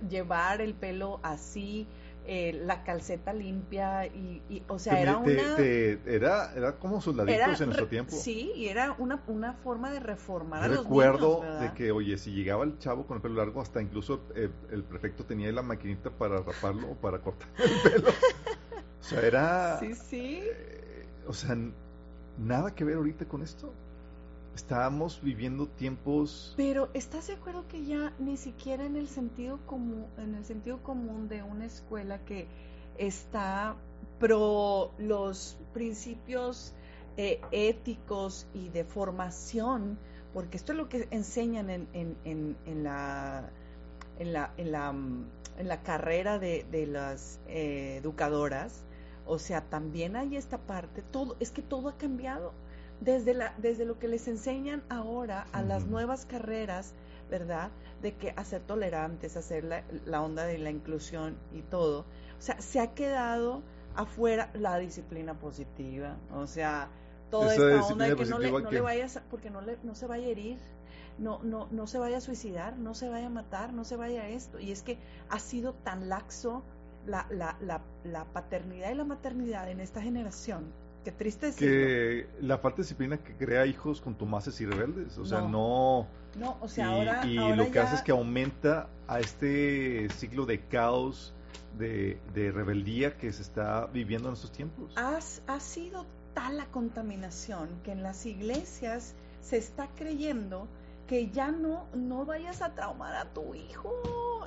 [0.09, 1.87] llevar el pelo así,
[2.27, 5.57] eh, la calceta limpia y, o sea, era una...
[5.59, 8.11] era, era como soldaditos en nuestro tiempo.
[8.13, 12.31] Sí, y era una, una forma de reformar a los recuerdo de que, oye, si
[12.31, 16.09] llegaba el chavo con el pelo largo, hasta incluso eh, el prefecto tenía la maquinita
[16.09, 18.09] para raparlo o para cortar el pelo.
[18.99, 19.79] o sea, era...
[19.79, 20.41] Sí, sí.
[20.43, 21.55] Eh, o sea,
[22.41, 23.73] nada que ver ahorita con esto.
[24.55, 26.53] Estamos viviendo tiempos.
[26.57, 30.83] Pero ¿estás de acuerdo que ya ni siquiera en el sentido común, en el sentido
[30.83, 32.47] común de una escuela que
[32.97, 33.75] está
[34.19, 36.73] pro los principios
[37.17, 39.97] eh, éticos y de formación,
[40.33, 43.49] porque esto es lo que enseñan en, en, en, la
[44.19, 48.83] en la, en la, en la carrera de, de las eh, educadoras,
[49.25, 52.53] o sea, también hay esta parte, todo, es que todo ha cambiado
[53.01, 56.93] desde, la, desde lo que les enseñan ahora a las nuevas carreras,
[57.29, 57.71] ¿verdad?
[58.01, 62.01] De que hacer tolerantes, hacer la, la, onda de la inclusión y todo.
[62.37, 63.63] O sea, se ha quedado
[63.95, 66.17] afuera la disciplina positiva.
[66.33, 66.89] O sea,
[67.29, 70.05] toda esta onda de que no le, no le vayas, porque no, le, no se
[70.05, 70.57] vaya a herir.
[71.17, 74.23] No, no, no se vaya a suicidar, no se vaya a matar, no se vaya
[74.23, 74.59] a esto.
[74.59, 74.97] Y es que
[75.29, 76.63] ha sido tan laxo
[77.05, 80.71] la, la, la, la paternidad y la maternidad en esta generación
[81.03, 85.17] Qué triste Que la falta de disciplina que crea hijos contumaces y rebeldes.
[85.17, 86.07] O sea, no.
[86.37, 87.25] No, o sea, ahora.
[87.25, 91.33] Y lo que hace es que aumenta a este ciclo de caos,
[91.77, 94.93] de, de rebeldía que se está viviendo en estos tiempos.
[94.95, 100.67] Has, ha sido tal la contaminación que en las iglesias se está creyendo
[101.07, 103.91] que ya no, no vayas a traumar a tu hijo.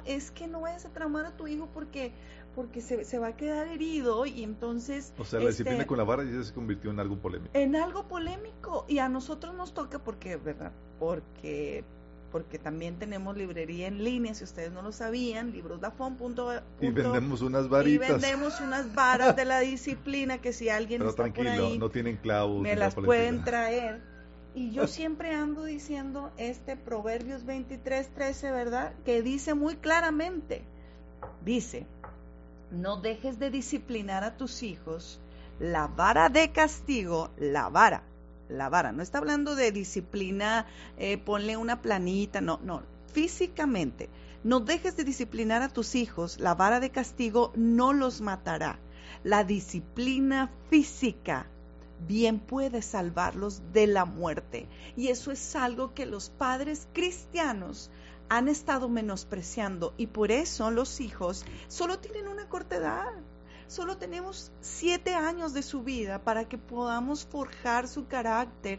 [0.04, 2.12] Es que no vayas a traumar a tu hijo porque
[2.54, 5.12] porque se, se, va a quedar herido y entonces...
[5.18, 7.50] O sea, la disciplina este, con la vara ya se convirtió en algo polémico.
[7.54, 10.72] En algo polémico y a nosotros nos toca porque, ¿verdad?
[10.98, 11.84] Porque
[12.34, 16.34] porque también tenemos librería en línea, si ustedes no lo sabían, librosdafon.com.
[16.80, 18.08] Y vendemos unas varitas.
[18.08, 21.78] Y vendemos unas varas de la disciplina que si alguien Pero está tranquilo, por ahí,
[21.78, 22.60] no tienen clavos.
[22.60, 24.02] Me las pueden traer.
[24.52, 28.94] Y yo siempre ando diciendo este Proverbios 23, 13, ¿verdad?
[29.04, 30.64] Que dice muy claramente,
[31.44, 31.86] dice,
[32.70, 35.20] no dejes de disciplinar a tus hijos,
[35.58, 38.02] la vara de castigo, la vara,
[38.48, 40.66] la vara, no está hablando de disciplina,
[40.98, 44.08] eh, ponle una planita, no, no, físicamente,
[44.42, 48.78] no dejes de disciplinar a tus hijos, la vara de castigo no los matará.
[49.22, 51.46] La disciplina física
[52.06, 54.68] bien puede salvarlos de la muerte.
[54.96, 57.90] Y eso es algo que los padres cristianos
[58.28, 63.12] han estado menospreciando y por eso los hijos solo tienen una corta edad.
[63.66, 68.78] solo tenemos siete años de su vida para que podamos forjar su carácter,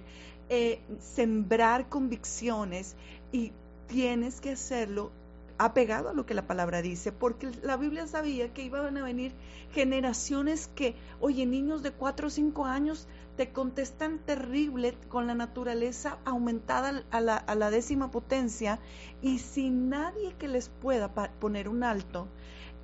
[0.49, 2.95] eh, sembrar convicciones
[3.31, 3.51] y
[3.87, 5.11] tienes que hacerlo
[5.57, 9.33] apegado a lo que la palabra dice, porque la Biblia sabía que iban a venir
[9.73, 16.19] generaciones que, oye, niños de cuatro o cinco años te contestan terrible con la naturaleza
[16.25, 18.79] aumentada a la, a la décima potencia
[19.21, 22.27] y sin nadie que les pueda poner un alto,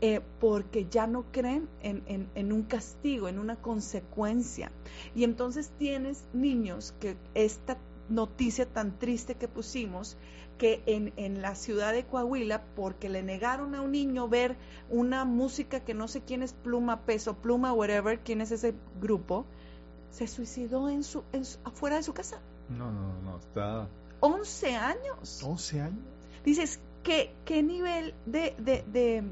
[0.01, 4.71] eh, porque ya no creen en, en, un castigo, en una consecuencia.
[5.15, 7.77] Y entonces tienes niños que esta
[8.09, 10.17] noticia tan triste que pusimos,
[10.57, 14.57] que en, en, la ciudad de Coahuila, porque le negaron a un niño ver
[14.89, 19.45] una música que no sé quién es Pluma, Peso, Pluma, whatever, quién es ese grupo,
[20.11, 22.39] se suicidó en su, en afuera de su casa.
[22.69, 23.87] No, no, no, está...
[24.19, 25.41] 11 años.
[25.43, 26.05] 11 años.
[26.45, 29.23] Dices, ¿qué, qué nivel de, de, de,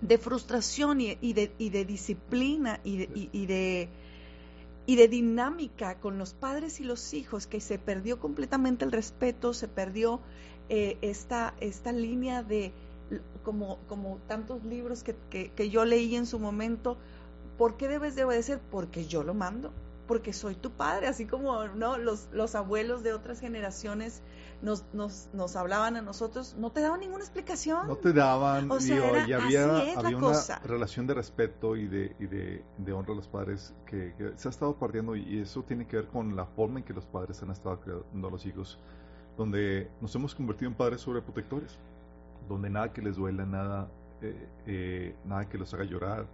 [0.00, 3.88] de frustración y, y, de, y de disciplina y de, y, de
[4.84, 9.54] y de dinámica con los padres y los hijos, que se perdió completamente el respeto,
[9.54, 10.20] se perdió
[10.68, 12.72] eh, esta, esta línea de,
[13.44, 16.96] como, como tantos libros que, que, que, yo leí en su momento,
[17.58, 18.60] ¿por qué debes de obedecer?
[18.72, 19.72] Porque yo lo mando
[20.12, 24.20] porque soy tu padre, así como no los, los abuelos de otras generaciones
[24.60, 27.86] nos, nos, nos hablaban a nosotros, no te daban ninguna explicación.
[27.88, 32.26] No te daban, o sea, y había, había una relación de respeto y de, y
[32.26, 35.96] de, de honra a los padres que, se ha estado partiendo y eso tiene que
[35.96, 38.78] ver con la forma en que los padres han estado creando a los hijos,
[39.38, 41.78] donde nos hemos convertido en padres sobreprotectores,
[42.50, 43.88] donde nada que les duela, nada,
[44.20, 46.26] eh, eh, nada que los haga llorar,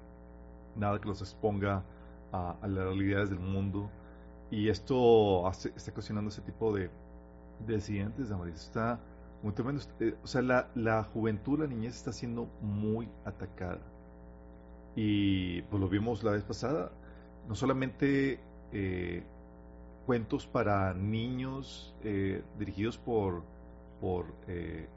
[0.75, 1.85] nada que los exponga
[2.33, 3.91] a, las realidades del mundo.
[4.51, 6.91] Y esto hace, está ocasionando ese tipo de,
[7.67, 8.99] de accidentes, Está
[9.43, 9.83] muy tremendo.
[10.01, 13.81] Eh, o sea, la, la juventud, la niñez está siendo muy atacada.
[14.97, 16.91] Y pues lo vimos la vez pasada.
[17.49, 18.41] No solamente
[18.73, 19.23] eh,
[20.07, 23.43] cuentos para niños eh, dirigidos por,
[24.01, 24.27] por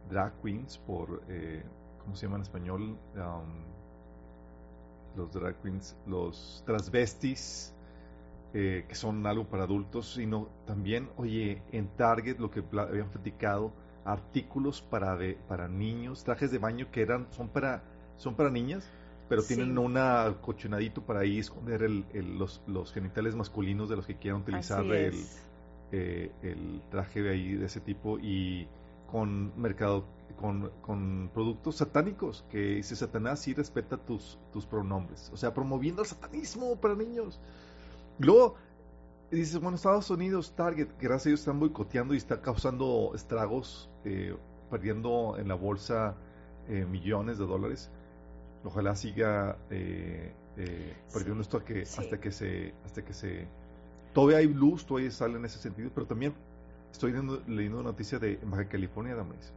[0.09, 1.21] drag queens, por,
[2.01, 2.97] ¿cómo se llama en español?
[3.15, 3.80] Um,
[5.15, 7.73] los drag queens, los transvestis,
[8.53, 13.71] eh, que son algo para adultos, sino también, oye, en Target, lo que habían platicado,
[14.03, 17.83] artículos para, de, para niños, trajes de baño que eran, son para,
[18.17, 18.89] son para niñas,
[19.29, 22.05] pero tienen una cochonadito para ahí esconder el,
[22.37, 25.15] los, los, genitales masculinos de los que quieran utilizar el,
[25.93, 28.67] eh, el traje de ahí de ese tipo y
[29.11, 30.05] con mercado
[30.39, 36.01] con, con, productos satánicos, que dice Satanás sí respeta tus, tus pronombres, o sea, promoviendo
[36.01, 37.39] el satanismo para niños.
[38.17, 38.55] luego
[39.29, 44.35] dices, bueno, Estados Unidos, Target, gracias a Dios están boicoteando y está causando estragos, eh,
[44.69, 46.15] perdiendo en la bolsa
[46.67, 47.89] eh, millones de dólares.
[48.63, 50.33] Ojalá siga eh,
[51.13, 53.47] perdiendo esto que, hasta que se, hasta que se,
[54.13, 56.33] todavía hay luz, todavía sale en ese sentido, pero también
[56.91, 59.53] estoy leyendo, leyendo una noticia de Baja California, Damaris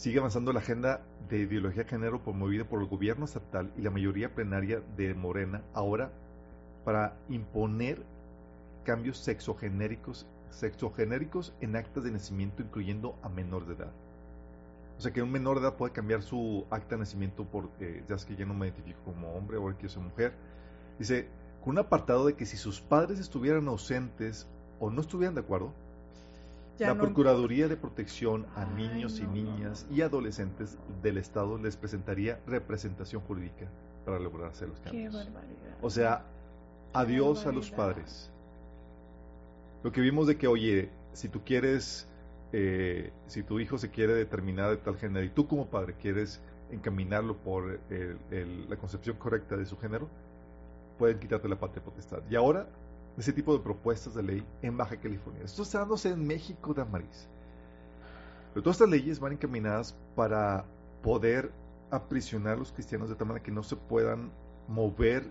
[0.00, 3.90] Sigue avanzando la agenda de ideología de género promovida por el gobierno estatal y la
[3.90, 6.10] mayoría plenaria de Morena ahora
[6.86, 8.02] para imponer
[8.82, 13.92] cambios sexogenéricos, sexogenéricos en actas de nacimiento incluyendo a menor de edad.
[14.96, 18.02] O sea que un menor de edad puede cambiar su acta de nacimiento por, eh,
[18.08, 20.32] ya es que ya no me identifico como hombre, ahora quiero ser mujer.
[20.98, 21.28] Dice,
[21.62, 24.46] con un apartado de que si sus padres estuvieran ausentes
[24.80, 25.72] o no estuvieran de acuerdo,
[26.78, 33.20] la Procuraduría de Protección a Niños y Niñas y Adolescentes del Estado les presentaría representación
[33.22, 33.66] jurídica
[34.06, 35.12] para lograrse los cambios.
[35.12, 35.76] Qué barbaridad.
[35.82, 36.24] O sea,
[36.94, 38.30] adiós a los padres.
[39.82, 42.08] Lo que vimos de que, oye, si tú quieres,
[42.52, 46.40] eh, si tu hijo se quiere determinar de tal género y tú como padre quieres
[46.70, 50.08] encaminarlo por la concepción correcta de su género,
[50.98, 52.22] pueden quitarte la patria potestad.
[52.30, 52.66] Y ahora
[53.18, 55.42] ese tipo de propuestas de ley en Baja California.
[55.44, 57.28] Esto está dándose en México, Damaris.
[58.52, 60.64] Pero todas estas leyes van encaminadas para
[61.02, 61.52] poder
[61.90, 64.30] aprisionar a los cristianos de tal manera que no se puedan
[64.68, 65.30] mover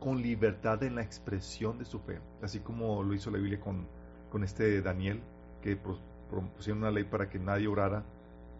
[0.00, 3.86] con libertad en la expresión de su fe, así como lo hizo la Biblia con,
[4.30, 5.20] con este Daniel,
[5.62, 8.02] que propusieron una ley para que nadie orara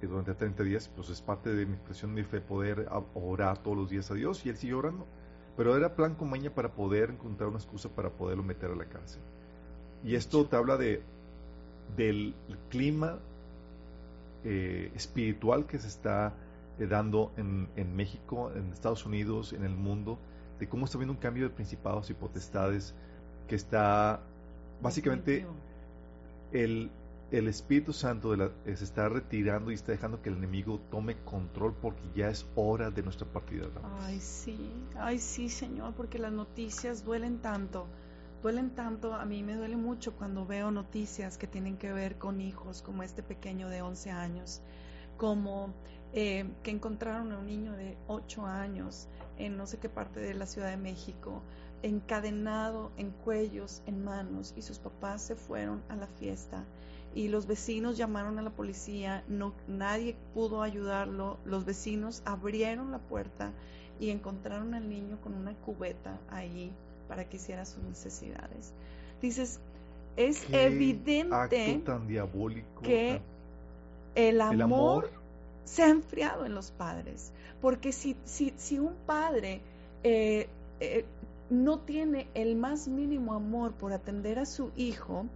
[0.07, 3.77] durante 30 días, pues es parte de mi expresión de mi fe poder orar todos
[3.77, 5.07] los días a Dios y él sigue orando.
[5.57, 8.87] Pero era plan con maña para poder encontrar una excusa para poderlo meter a la
[8.87, 9.21] cárcel.
[10.05, 11.03] Y esto te habla de
[11.97, 12.35] del
[12.71, 13.19] clima
[14.45, 16.33] eh, espiritual que se está
[16.79, 20.19] eh, dando en, en, México, en Estados Unidos, en el mundo,
[20.59, 22.95] de cómo está habiendo un cambio de principados y potestades
[23.47, 24.21] que está
[24.81, 25.47] básicamente
[26.53, 26.91] el,
[27.33, 31.17] el Espíritu Santo de eh, se está retirando y está dejando que el enemigo tome
[31.25, 33.69] control porque ya es hora de nuestra partida.
[34.01, 37.87] Ay, sí, ay, sí, Señor, porque las noticias duelen tanto,
[38.43, 39.15] duelen tanto.
[39.15, 43.03] A mí me duele mucho cuando veo noticias que tienen que ver con hijos como
[43.03, 44.61] este pequeño de 11 años,
[45.17, 45.73] como
[46.13, 50.35] eh, que encontraron a un niño de 8 años en no sé qué parte de
[50.35, 51.41] la Ciudad de México,
[51.83, 56.67] encadenado en cuellos, en manos, y sus papás se fueron a la fiesta
[57.15, 62.99] y los vecinos llamaron a la policía, no, nadie pudo ayudarlo, los vecinos abrieron la
[62.99, 63.53] puerta
[64.01, 66.73] y encontraron al niño con una cubeta ahí
[67.09, 68.73] para que hiciera sus necesidades.
[69.21, 69.61] Dices,
[70.17, 73.21] es evidente tan diabólico, que
[74.15, 75.11] el, amor
[75.65, 79.61] se ha enfriado en los padres, porque si, si, si un padre
[80.03, 80.49] eh,
[80.81, 81.05] eh,
[81.51, 85.27] no tiene el más mínimo amor por atender a su hijo,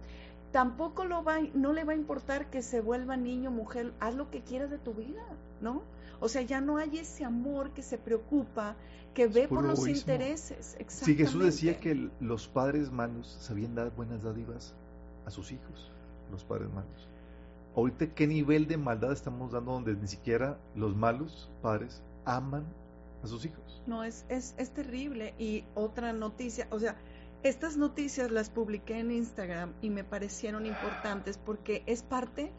[0.51, 4.29] tampoco lo va, no le va a importar que se vuelva niño, mujer, haz lo
[4.29, 5.23] que quieras de tu vida,
[5.61, 5.81] ¿no?
[6.19, 8.75] O sea, ya no hay ese amor que se preocupa,
[9.13, 10.77] que ve por, los intereses.
[10.87, 14.73] Si Jesús decía que los padres malos sabían dar buenas dádivas
[15.25, 15.91] a sus hijos,
[16.31, 17.07] los padres malos.
[17.75, 22.63] Ahorita, ¿qué nivel de maldad estamos dando donde ni siquiera los malos padres aman
[23.23, 23.83] a sus hijos?
[23.85, 25.35] No, es, es, es terrible.
[25.37, 26.95] Y otra noticia, o sea,
[27.43, 32.51] estas noticias las publiqué en Instagram y me parecieron importantes porque es parte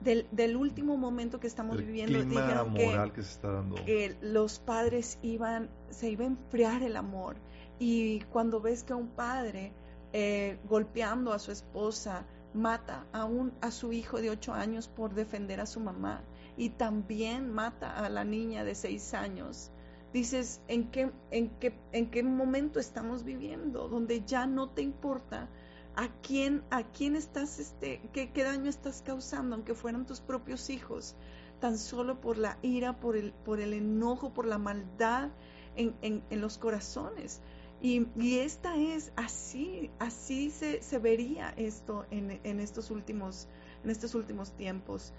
[0.00, 2.18] del, del último momento que estamos viviendo.
[2.20, 3.76] Clima moral que, se está dando.
[3.76, 7.36] que los padres iban, se iba a enfriar el amor.
[7.78, 9.72] Y cuando ves que un padre
[10.12, 15.14] eh, golpeando a su esposa mata a, un, a su hijo de ocho años por
[15.14, 16.22] defender a su mamá
[16.56, 19.72] y también mata a la niña de seis años
[20.14, 23.88] dices, ¿en qué, en qué, en qué momento estamos viviendo?
[23.88, 25.48] Donde ya no te importa
[25.96, 31.16] a quién, a quién estás, este, qué, daño estás causando, aunque fueran tus propios hijos,
[31.60, 35.30] tan solo por la ira, por el, por el enojo, por la maldad
[35.74, 37.40] en, en, en los corazones.
[37.82, 43.48] Y, y, esta es así, así se, se vería esto en, en, estos últimos,
[43.82, 45.12] en estos últimos tiempos.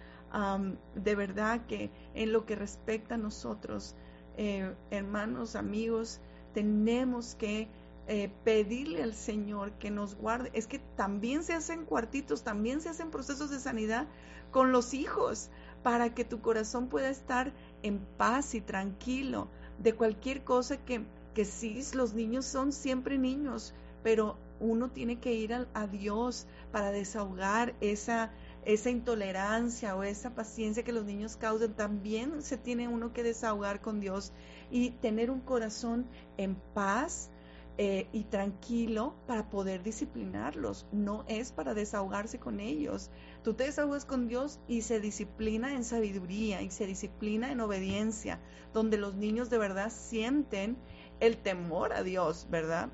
[0.95, 3.93] de verdad que en lo que respecta a nosotros,
[4.37, 6.19] eh, hermanos, amigos,
[6.53, 7.67] tenemos que
[8.07, 10.51] eh, pedirle al Señor que nos guarde.
[10.53, 14.07] Es que también se hacen cuartitos, también se hacen procesos de sanidad
[14.51, 15.49] con los hijos
[15.83, 17.51] para que tu corazón pueda estar
[17.83, 19.47] en paz y tranquilo
[19.79, 25.33] de cualquier cosa que, que sí, los niños son siempre niños, pero uno tiene que
[25.33, 28.31] ir a Dios para desahogar esa
[28.65, 33.79] esa intolerancia o esa paciencia que los niños causan, también se tiene uno que desahogar
[33.79, 34.31] con Dios
[34.71, 37.29] y tener un corazón en paz
[37.77, 40.87] eh, y tranquilo para poder disciplinarlos.
[40.91, 43.11] No es para desahogarse con ellos.
[43.43, 48.39] Tú te desahogas con Dios y se disciplina en sabiduría y se disciplina en obediencia,
[48.73, 50.75] donde los niños de verdad sienten
[51.19, 52.89] el temor a Dios, ¿verdad?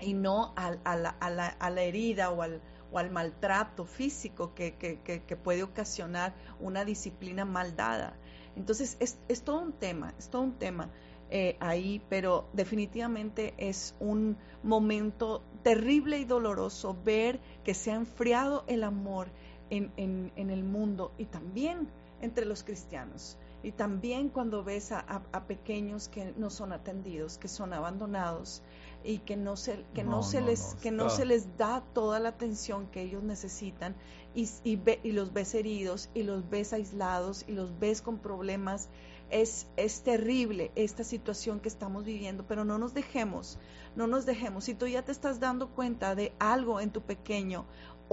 [0.00, 2.60] Y no a, la, a la herida o al,
[2.92, 8.14] o al maltrato físico que, que, puede ocasionar una disciplina mal dada.
[8.54, 10.90] Entonces, es, es todo un tema, es todo un tema
[11.30, 18.64] eh, ahí, pero definitivamente es un momento terrible y doloroso ver que se ha enfriado
[18.66, 19.28] el amor
[19.70, 21.88] en, en, en el mundo y también
[22.20, 23.38] entre los cristianos.
[23.62, 28.62] Y también cuando ves a, a, pequeños que no son atendidos, que son abandonados,
[29.04, 32.30] y que no se, que no, se les, que no se les da toda la
[32.30, 33.94] atención que ellos necesitan
[34.34, 38.88] y, y, y, los ves heridos y los ves aislados y los ves con problemas.
[39.30, 43.58] Es, es terrible esta situación que estamos viviendo, pero no nos dejemos,
[43.96, 44.64] no nos dejemos.
[44.64, 47.64] Si tú ya te estás dando cuenta de algo en tu pequeño,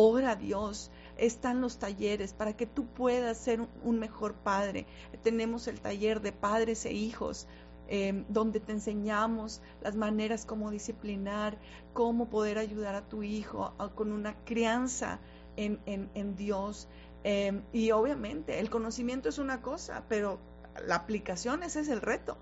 [0.02, 4.86] ora a Dios, están los talleres para que tú puedas ser un mejor padre.
[5.24, 7.48] Tenemos el taller de padres e hijos
[7.92, 11.58] Em, donde te enseñamos las maneras como disciplinar,
[11.92, 15.20] cómo poder ayudar a tu hijo con una crianza
[15.58, 16.88] en, en, Dios.
[17.24, 20.38] Em, y obviamente el conocimiento es una cosa, pero
[20.86, 22.38] la aplicación ese es el reto.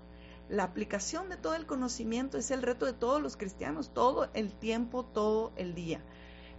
[0.50, 4.52] La aplicación de todo el conocimiento es el reto de todos los cristianos, todo el
[4.52, 6.02] tiempo, todo el día.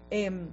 [0.09, 0.47] Em,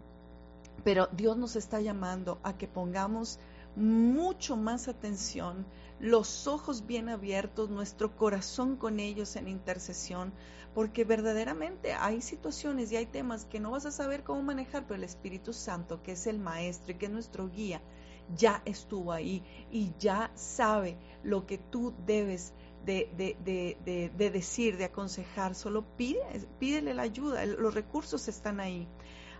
[0.86, 3.40] pero Dios nos está llamando a que pongamos
[3.74, 5.66] mucho más atención
[5.98, 10.32] los ojos bien abiertos, nuestro corazón con ellos en intercesión,
[10.76, 14.94] porque verdaderamente hay situaciones y hay temas que no vas a saber cómo manejar, pero
[14.94, 17.80] el Espíritu Santo, que es el Maestro y que es nuestro guía,
[18.36, 22.52] ya estuvo ahí y ya sabe lo que tú debes
[22.84, 23.10] de,
[24.16, 25.56] de, decir, de aconsejar.
[25.56, 26.20] Solo pide,
[26.60, 28.86] pídele la ayuda, los recursos están ahí.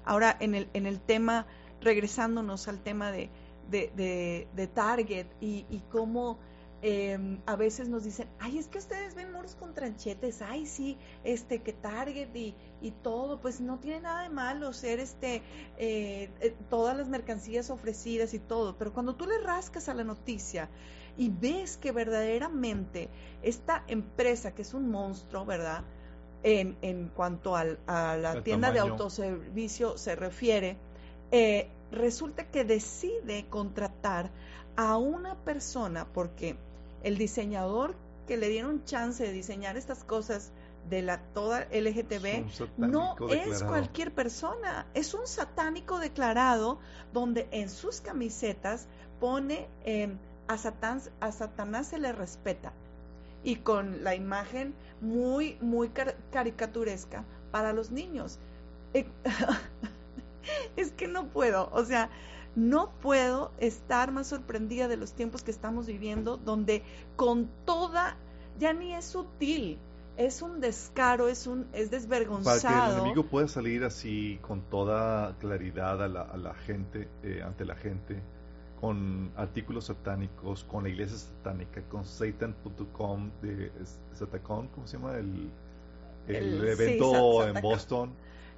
[0.06, 1.46] Ahora, en el, en el tema
[1.82, 3.28] regresándonos al tema de,
[3.70, 6.38] de, Target y, y cómo
[6.82, 10.98] Em, a veces nos dicen, ay, es que ustedes ven moros con tranchetes, ay, sí,
[11.24, 15.42] este, que Target y, y todo, pues no tiene nada de malo ser este,
[15.78, 20.04] eh, eh, todas las mercancías ofrecidas y todo, pero cuando tú le rascas a la
[20.04, 20.68] noticia
[21.16, 23.08] y ves que verdaderamente
[23.42, 25.82] esta empresa, que es un monstruo, ¿verdad?
[26.42, 30.76] En, en cuanto al, a la tienda de autoservicio se refiere,
[31.32, 34.30] eh, resulta que decide contratar
[34.76, 36.56] a una persona porque
[37.02, 37.94] el diseñador
[38.26, 40.52] que le dieron chance de diseñar estas cosas
[40.90, 46.78] de la toda LGTB no es cualquier persona, es un satánico declarado
[47.12, 48.86] donde en sus camisetas
[49.20, 50.16] pone em,
[50.46, 52.72] a, Satán, a Satanás se le respeta.
[53.42, 55.90] Y con la imagen muy, muy
[56.30, 58.38] caricaturesca para los niños.
[58.94, 59.06] Eh,
[60.76, 62.10] es que no puedo, o sea,
[62.54, 66.82] no puedo estar más sorprendida de los tiempos que estamos viviendo, donde
[67.16, 68.16] con toda,
[68.58, 69.78] ya ni es sutil,
[70.16, 72.62] es un descaro, es un es desvergonzado.
[72.62, 77.08] Para que el enemigo pueda salir así con toda claridad a la, a la gente,
[77.22, 78.22] eh, ante la gente,
[78.80, 83.70] con artículos satánicos, con la iglesia satánica, con satan.com de
[84.14, 85.16] Satacon, ¿cómo se llama?
[85.16, 85.50] El,
[86.28, 88.12] el, evento en Boston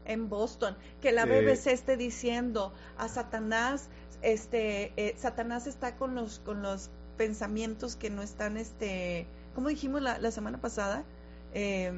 [0.08, 3.88] en Boston, que la BBC esté diciendo a Satanás,
[4.22, 10.02] este, eh, Satanás está con los, con los pensamientos que no están, este, como dijimos
[10.02, 11.04] la, la semana pasada,
[11.52, 11.92] eh,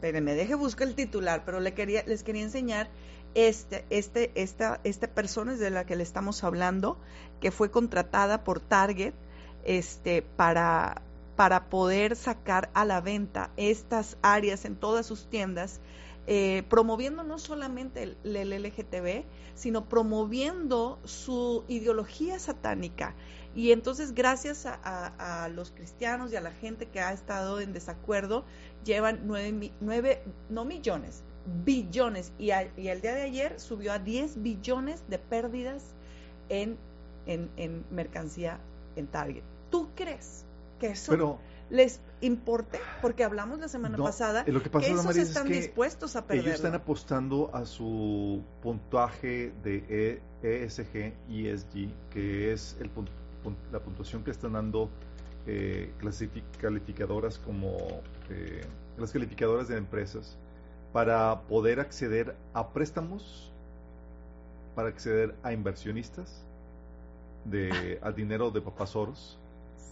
[0.00, 2.88] pero me deje buscar el titular, pero le quería, les quería enseñar
[3.34, 6.98] este, este, esta, esta persona de la que le estamos hablando,
[7.40, 9.14] que fue contratada por Target,
[9.64, 11.02] este, para,
[11.36, 15.80] para poder sacar a la venta estas áreas en todas sus tiendas
[16.26, 19.24] eh, promoviendo no solamente el, LGTB,
[19.54, 23.14] sino promoviendo su ideología satánica.
[23.54, 28.44] Y entonces, gracias a, los cristianos y a la gente que ha estado en desacuerdo,
[28.84, 31.22] llevan nueve, no millones,
[31.64, 32.32] billones.
[32.38, 35.94] Y, el día de ayer subió a 10 billones de pérdidas
[36.48, 36.76] en,
[37.26, 38.58] en, mercancía
[38.96, 39.42] en Target.
[39.70, 40.44] ¿Tú crees
[40.78, 41.38] que eso
[41.70, 46.44] les importe, porque hablamos la semana pasada, lo que, pasa, esos están dispuestos a perder.
[46.44, 52.90] Ellos están apostando a su puntaje de ESG y ESG, que es el,
[53.72, 54.90] la puntuación que están dando
[55.46, 55.92] eh,
[56.60, 57.76] calificadoras como
[58.30, 58.64] eh,
[58.96, 60.38] las calificadoras de empresas
[60.94, 63.52] para poder acceder a préstamos,
[64.76, 66.46] para acceder a inversionistas,
[67.44, 69.36] de, al dinero de papasoros.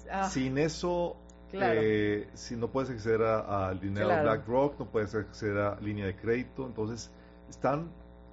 [0.08, 0.30] Ah.
[0.30, 1.16] Sin eso
[1.54, 6.14] eh, si no puedes acceder al dinero de BlackRock, no puedes acceder a línea de
[6.14, 7.10] crédito, entonces
[7.50, 7.90] están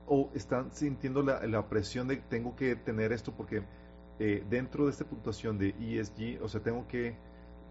[0.08, 3.64] o están sintiendo la, presión de tengo que tener esto porque
[4.20, 7.16] eh, dentro de esta puntuación de ESG, o sea, tengo que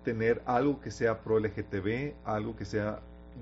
[0.03, 2.99] tener algo que sea pro LGTB, algo que sea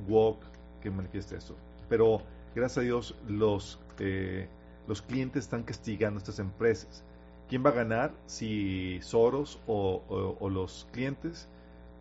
[0.06, 0.44] woke,
[0.90, 1.56] que manifieste eso.
[1.88, 2.22] Pero
[2.54, 4.48] gracias a Dios los, eh,
[4.86, 7.04] los clientes están castigando a estas empresas.
[7.48, 8.12] ¿Quién va a ganar?
[8.26, 10.02] Si Soros o,
[10.40, 11.48] o los clientes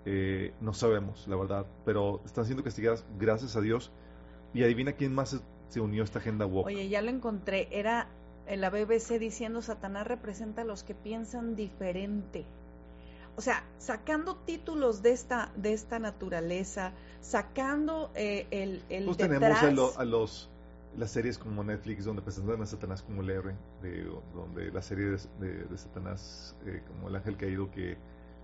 [0.05, 3.91] eh, no sabemos, la verdad, pero están siendo castigadas gracias a Dios.
[4.53, 6.67] Y adivina quién más se unió a esta agenda woke.
[6.67, 7.67] Oye, ya lo encontré.
[7.71, 8.07] Era
[8.47, 12.45] en la BBC diciendo Satanás representa a los que piensan diferente.
[13.37, 19.97] O sea, sacando títulos de esta de esta naturaleza, sacando eh, el, el pues tenemos
[19.97, 20.49] a, los
[20.97, 25.17] las series como Netflix donde presentan a Satanás como el héroe, de, donde la serie
[25.39, 27.97] de, Satanás eh, como el ángel caído que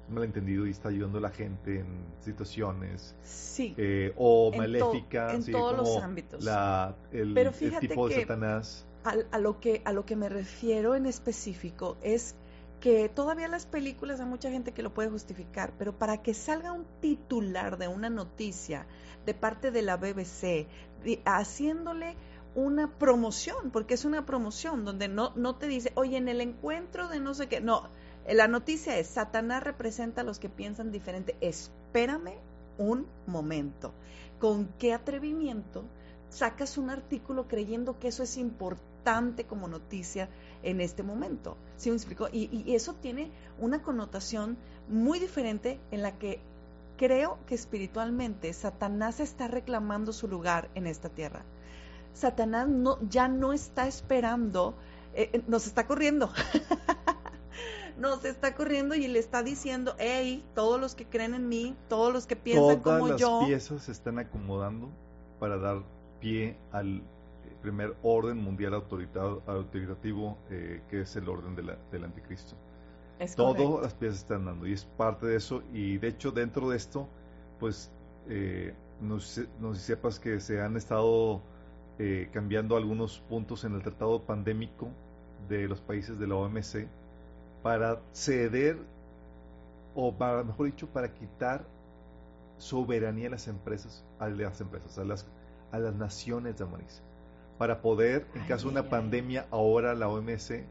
[0.09, 5.77] malentendido y está ayudando a la gente en situaciones sí, eh, o maléfica en todos
[5.77, 6.43] los ámbitos.
[6.43, 7.33] la, el,
[7.79, 8.85] tipo de Satanás.
[9.03, 12.35] a, lo que a lo que me refiero en específico es
[12.81, 16.73] que todavía las películas hay mucha gente que lo puede justificar pero para que salga
[16.73, 18.85] un titular de una noticia
[19.25, 20.67] de parte de la BBC
[21.23, 22.15] haciéndole
[22.55, 27.07] una promoción porque es una promoción donde no no te dice oye en el encuentro
[27.07, 27.87] de no sé qué no
[28.27, 31.35] la noticia es, Satanás representa a los que piensan diferente.
[31.41, 32.35] Espérame
[32.77, 33.93] un momento.
[34.39, 35.83] ¿Con qué atrevimiento
[36.29, 38.90] sacas un artículo creyendo que eso es importante
[39.47, 40.29] como noticia
[40.63, 41.57] en este momento?
[41.77, 42.27] ¿Sí me explico?
[42.31, 46.39] Y, y eso tiene una connotación muy diferente en la que
[46.97, 51.43] creo que espiritualmente Satanás está reclamando su lugar en esta tierra.
[52.13, 54.75] Satanás no, ya no está esperando,
[55.15, 56.31] eh, eh, nos está corriendo.
[57.97, 62.13] nos está corriendo y le está diciendo, hey, todos los que creen en mí, todos
[62.13, 63.17] los que piensan como yo.
[63.17, 64.89] Todas las piezas se están acomodando
[65.39, 65.81] para dar
[66.19, 67.01] pie al,
[67.61, 72.55] primer orden mundial autoritativo eh, que es el orden del anticristo.
[73.35, 76.77] Todas las piezas están dando y es parte de eso y de hecho dentro de
[76.77, 77.07] esto,
[77.59, 77.91] pues
[78.27, 81.41] eh, no, sé, si sepas que se han estado
[81.99, 84.89] eh, cambiando algunos puntos en el tratado pandémico
[85.47, 86.87] de los países de la OMC
[87.61, 88.77] para ceder
[89.93, 91.63] o para, mejor dicho, para quitar
[92.57, 95.27] soberanía a las empresas, a las empresas, a las,
[95.71, 97.01] a las naciones de Amaris,
[97.57, 100.63] para poder, en caso de una pandemia, ahora la OMC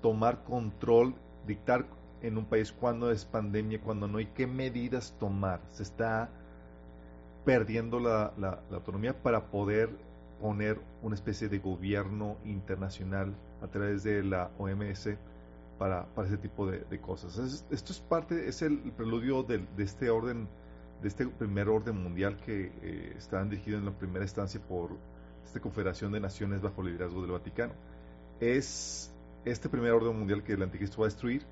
[0.00, 1.14] tomar control,
[1.46, 1.86] dictar
[2.22, 5.60] en un país cuándo es pandemia, cuándo no, y qué medidas tomar.
[5.72, 6.30] Se está
[7.44, 9.90] perdiendo la, la, autonomía para poder
[10.40, 15.10] poner una especie de gobierno internacional a través de la OMS
[15.78, 17.64] para, para ese tipo de, cosas.
[17.70, 20.48] esto es parte, es el, preludio de, de este orden
[21.02, 24.90] de este primer orden mundial que eh, está dirigido en la primera instancia por
[25.44, 27.72] esta Confederación de Naciones bajo el liderazgo del Vaticano.
[28.40, 29.12] Es
[29.44, 31.42] este primer orden mundial que el anticristo va a destruir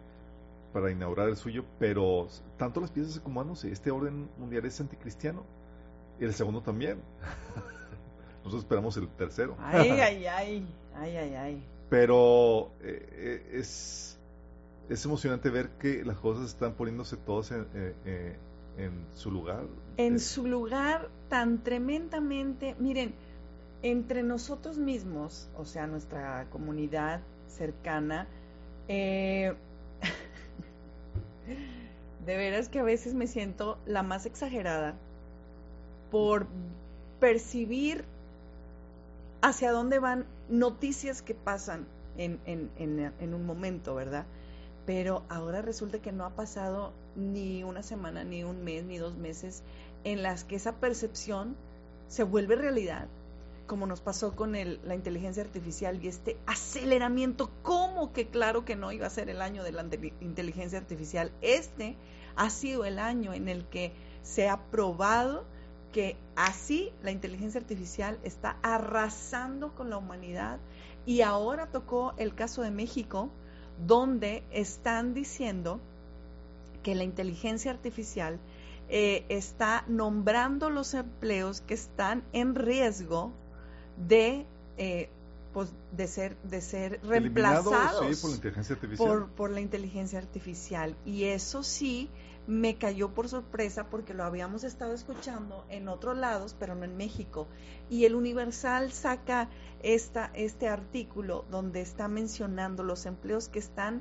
[0.73, 5.45] para inaugurar el suyo, pero tanto las piezas como no este orden mundial es anticristiano
[6.21, 7.01] y el segundo también.
[8.45, 9.57] Nosotros esperamos el tercero.
[9.59, 11.65] Ay, ay, ay, ay, ay, ay.
[11.91, 14.19] Pero eh, eh, es,
[14.89, 17.67] es emocionante ver que las cosas están poniéndose todas en,
[18.79, 19.67] en su lugar.
[19.97, 23.15] En eh, su lugar tan tremendamente, miren,
[23.83, 28.27] entre nosotros mismos, o sea, nuestra comunidad cercana,
[28.89, 29.55] eh,
[32.27, 34.95] de veras que a veces me siento la más exagerada
[36.11, 36.47] por
[37.21, 38.05] percibir
[39.43, 44.27] hacia dónde van noticias que pasan en, en, un momento, ¿verdad?
[44.89, 49.19] pero ahora resulta que no ha pasado ni una semana, ni un mes, ni dos
[49.19, 49.63] meses
[50.03, 51.57] en las que esa percepción
[52.09, 53.07] se vuelve realidad,
[53.69, 58.91] como nos pasó con la inteligencia artificial y este aceleramiento, como que claro que no
[58.91, 59.87] iba a ser el año de la
[60.21, 61.95] inteligencia artificial, este
[62.35, 63.93] ha sido el año en el que
[64.23, 65.45] se ha probado
[65.93, 70.59] que así la inteligencia artificial está arrasando con la humanidad
[71.07, 73.29] y ahora tocó el caso de México,
[73.87, 75.79] donde están diciendo
[76.83, 78.39] que la inteligencia artificial
[78.89, 83.33] eh, está nombrando los empleos que están en riesgo
[84.07, 84.47] de
[84.77, 85.09] eh,
[85.53, 89.27] pues, de ser de ser reemplazados por, la inteligencia artificial.
[89.37, 92.11] por la inteligencia artificial y eso sí
[92.49, 96.97] me cayó por sorpresa porque lo habíamos estado escuchando en otros lados, pero no en
[96.97, 97.47] México.
[97.91, 99.51] Y el Universal saca
[99.83, 104.01] esta, este artículo donde está mencionando los empleos que están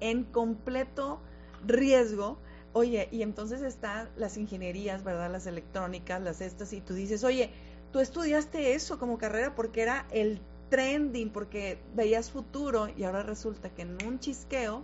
[0.00, 1.20] en completo
[1.66, 2.36] riesgo.
[2.74, 5.32] Oye, y entonces están las ingenierías, ¿verdad?
[5.32, 7.50] Las electrónicas, las estas, y tú dices, oye,
[7.96, 10.38] tú estudiaste eso como carrera porque era el
[10.68, 14.82] trending, porque veías futuro y ahora resulta que en un chisqueo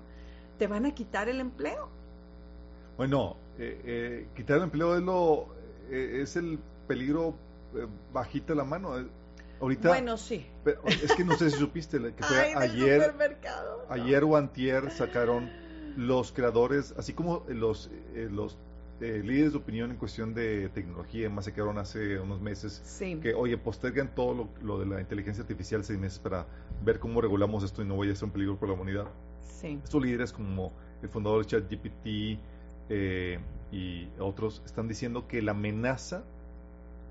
[0.59, 1.91] te van a quitar el empleo.
[2.97, 5.49] Bueno, eh, eh, quitar el empleo es, lo,
[5.91, 6.59] eh, es el
[6.89, 7.35] peligro
[8.15, 8.95] bajita la mano.
[9.61, 10.47] Ahorita, bueno, sí.
[10.87, 13.15] es que no sé si supiste que fue ayer,
[13.91, 15.51] ayer o antier sacaron
[15.99, 18.57] los creadores, así como los, los
[19.03, 22.83] líderes de opinión en cuestión de tecnología, más se quedaron hace unos meses,
[23.21, 26.47] que oye, postergan todo lo, lo, de la inteligencia artificial seis meses para
[26.85, 29.07] ver cómo regulamos esto y no vaya a ser un peligro para la humanidad.
[29.61, 29.81] Sí.
[29.83, 30.73] Estos líderes como
[31.03, 32.41] el fundador de ChatGPT,
[32.89, 33.39] eh,
[33.71, 36.25] y otros están diciendo que la amenaza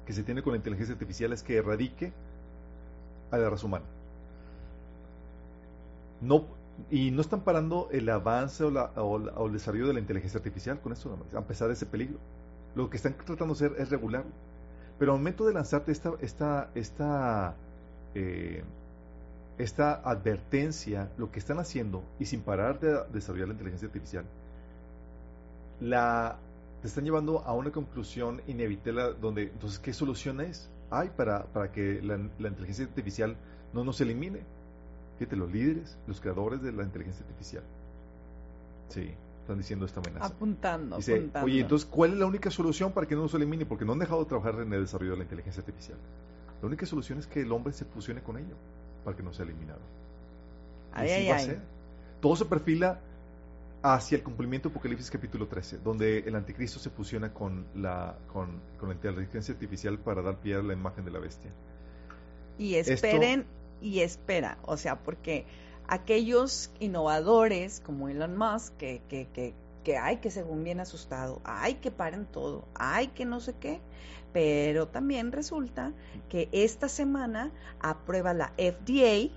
[0.06, 2.14] que se tiene con la inteligencia artificial es que erradique
[3.32, 3.86] a la raza humana.
[6.22, 6.46] No,
[6.90, 11.18] y no están parando el avance o, el desarrollo de la inteligencia artificial con esto,
[11.36, 12.18] a pesar de ese peligro.
[12.76, 14.32] Lo que están tratando de hacer es regularlo.
[14.98, 17.56] Pero al momento de lanzarte esta, esta, esta,
[18.16, 18.64] eh,
[19.58, 24.26] esta advertencia, lo que están haciendo, y sin parar de desarrollar la inteligencia artificial,
[25.80, 26.38] la
[26.82, 31.72] te están llevando a una conclusión inevitable donde entonces qué solución es hay para, para
[31.72, 33.36] que la, inteligencia artificial
[33.72, 34.42] no nos elimine
[35.22, 37.64] fíjate los líderes los creadores de la inteligencia artificial.
[38.90, 39.12] Sí
[39.42, 40.26] están diciendo esta amenaza.
[40.26, 43.94] Apuntando, oye entonces cuál es la única solución para que no nos elimine porque no
[43.94, 45.98] han dejado de trabajar en el desarrollo de la inteligencia artificial.
[46.62, 48.56] La única solución es que el hombre se fusione con ello
[49.04, 49.80] para que no sea eliminado.
[50.94, 51.60] Ay,
[52.20, 53.00] todo se perfila
[53.84, 58.60] hacia el cumplimiento de Apocalipsis capítulo 13, donde el anticristo se fusiona con la, con,
[58.82, 61.52] la inteligencia artificial para dar pie a la imagen de la bestia.
[62.58, 63.46] Y esperen
[63.82, 65.46] y espera, o sea, porque
[65.88, 69.54] aquellos innovadores como Elon Musk, que, que, que
[69.84, 73.80] que hay que según bien asustado, hay que paren todo, hay que no sé qué,
[74.34, 75.94] pero también resulta
[76.30, 79.32] que esta semana aprueba la FDA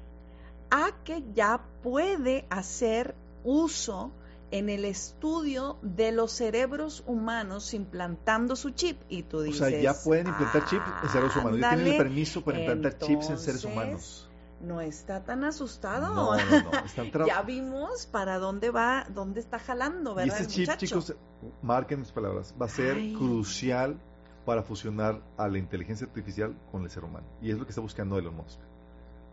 [0.70, 4.10] a que ya puede hacer uso
[4.50, 9.00] en el estudio de los cerebros humanos implantando su chip.
[9.08, 11.96] Y tú dices, o sea, ya pueden implantar chips en seres humanos, ya tienen el
[11.96, 14.28] permiso para implantar chips en seres humanos.
[14.60, 16.14] No está tan asustado.
[16.14, 16.70] No, no,
[17.16, 17.26] no.
[17.26, 20.38] ya vimos para dónde va, dónde está jalando, ¿verdad?
[20.38, 21.14] Y este chip, chicos,
[21.62, 23.98] marquen mis palabras, va a ser crucial
[24.44, 27.26] para fusionar a la inteligencia artificial con el ser humano.
[27.40, 28.58] Y es lo que está buscando Elon Musk.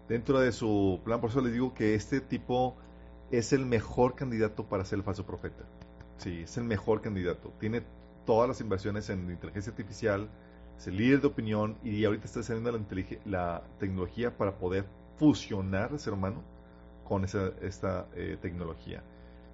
[0.07, 2.75] Dentro de su plan, por eso les digo que este tipo
[3.29, 5.63] es el mejor candidato para ser el falso profeta.
[6.17, 7.53] Sí, es el mejor candidato.
[7.59, 7.83] Tiene
[8.25, 10.29] todas las inversiones en inteligencia artificial,
[10.77, 12.79] es el líder de opinión y ahorita está saliendo la,
[13.25, 14.85] la tecnología para poder
[15.21, 16.41] fusionar al ser humano
[17.07, 19.03] con esa, esta eh, tecnología.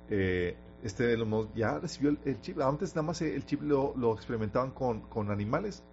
[0.09, 1.18] Eh, este
[1.55, 2.61] ya recibió el, chip.
[2.61, 5.84] Antes nada más el chip lo, experimentaban con, con, animales.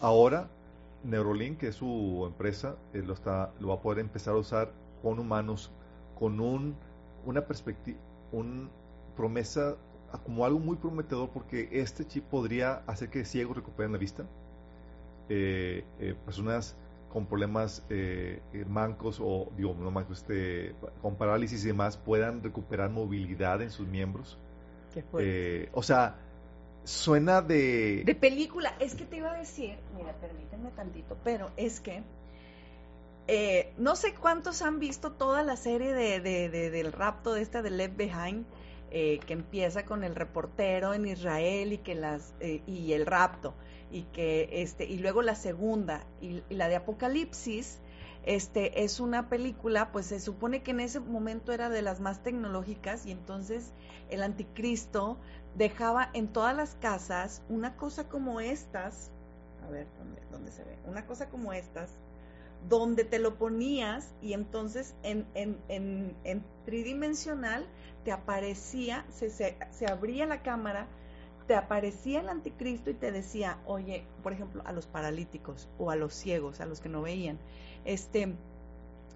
[0.00, 0.48] Ahora
[1.04, 4.72] Neurolink, que es su empresa, eh, lo, está, lo va a poder empezar a usar
[5.00, 5.70] con humanos
[6.18, 6.74] con un,
[7.24, 7.98] una perspectiva,
[8.32, 8.68] un
[9.16, 9.76] promesa
[10.24, 14.24] como algo muy prometedor porque este chip podría hacer que ciegos recuperen la vista.
[16.24, 16.74] personas
[17.12, 22.42] con problemas eh, eh, mancos o, digo, no mancos, este, con parálisis y demás, puedan
[22.42, 24.38] recuperar movilidad en sus miembros.
[24.94, 25.22] ¿Qué fue?
[25.24, 26.16] Eh, o sea,
[26.84, 28.04] suena de...
[28.04, 28.74] De película.
[28.78, 32.02] Es que te iba a decir, mira, permíteme tantito, pero es que
[33.76, 37.70] no sé cuántos han visto toda la serie de, de, del rapto de esta de
[37.70, 38.44] Left Behind,
[38.90, 43.54] que empieza con el reportero en Israel y que las y el rapto
[43.90, 47.78] y que este y luego la segunda y, la de Apocalipsis
[48.24, 52.22] este es una película pues se supone que en ese momento era de las más
[52.22, 53.72] tecnológicas y entonces
[54.10, 55.16] el anticristo
[55.56, 59.10] dejaba en todas las casas una cosa como estas
[59.66, 61.90] a ver dónde, dónde se ve una cosa como estas
[62.68, 67.66] donde te lo ponías y entonces en, en, en, en tridimensional
[68.04, 70.86] te aparecía, se, se, se abría la cámara
[71.50, 75.96] te aparecía el anticristo y te decía, oye, por ejemplo, a los paralíticos o a
[75.96, 77.40] los ciegos, a los que no veían,
[77.84, 78.36] este,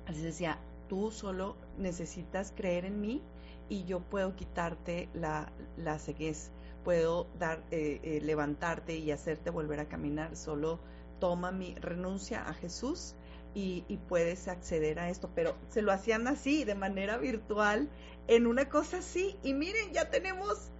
[0.08, 0.58] así decía,
[0.88, 3.22] tú solo necesitas creer en mí
[3.68, 6.50] y yo puedo quitarte la, la ceguez,
[6.82, 10.80] puedo dar, eh, eh, levantarte y hacerte volver a caminar, solo
[11.20, 13.14] toma mi renuncia a Jesús
[13.54, 17.88] y, y, puedes acceder a esto, pero se lo hacían así, de manera virtual,
[18.26, 20.72] en una cosa así, y miren, ya tenemos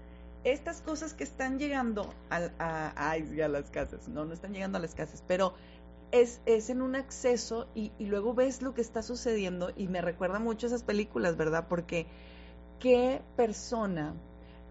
[0.44, 4.80] estas cosas que están llegando a, a, a, las casas, no, no están llegando a
[4.80, 5.54] las casas, pero
[6.12, 10.00] es, es en un acceso y, y, luego ves lo que está sucediendo y me
[10.00, 11.66] recuerda mucho esas películas, ¿verdad?
[11.68, 12.06] Porque
[12.78, 14.14] qué persona,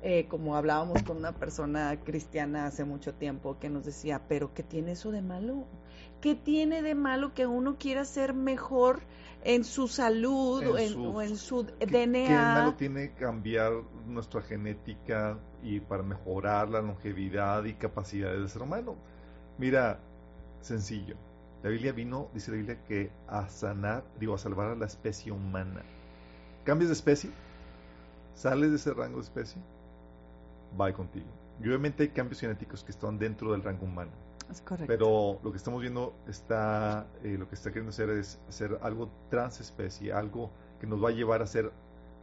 [0.04, 4.64] eh, como hablábamos con una persona cristiana hace mucho tiempo que nos decía, pero ¿qué
[4.64, 5.66] tiene eso de malo?
[6.22, 9.02] ¿Qué tiene de malo que uno quiera ser mejor
[9.44, 10.78] en su salud o,
[11.22, 12.28] en, su DNA?
[12.28, 13.74] ¿Qué malo tiene cambiar
[14.06, 18.96] nuestra genética y para mejorar la longevidad y capacidades del ser humano.
[19.58, 20.00] Mira,
[20.62, 21.16] sencillo.
[21.64, 25.32] La Biblia vino, dice la Biblia, que a sanar, digo, a salvar a la especie
[25.32, 25.82] humana.
[26.66, 27.32] Cambias de especie,
[28.36, 29.62] sales de ese rango de especie,
[30.80, 31.28] va contigo.
[31.62, 34.12] Y obviamente hay cambios genéticos que están dentro del rango humano.
[34.52, 34.88] Es correcto.
[34.88, 39.10] Pero lo que estamos viendo está, eh, lo que está queriendo hacer es hacer algo
[39.30, 40.52] transespecie, algo
[40.82, 41.72] que nos va a llevar a ser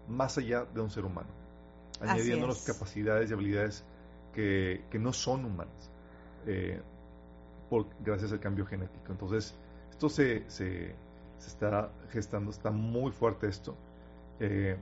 [0.07, 1.40] más allá de un ser humano
[2.01, 3.85] añadiéndonos capacidades y habilidades
[4.33, 5.91] que, que no son humanas,
[6.47, 6.81] eh,
[7.69, 9.13] por, gracias al cambio genético.
[9.13, 9.55] Entonces,
[9.91, 10.95] esto se, se,
[11.39, 13.77] se está gestando, está muy fuerte esto.
[14.39, 14.77] Eh,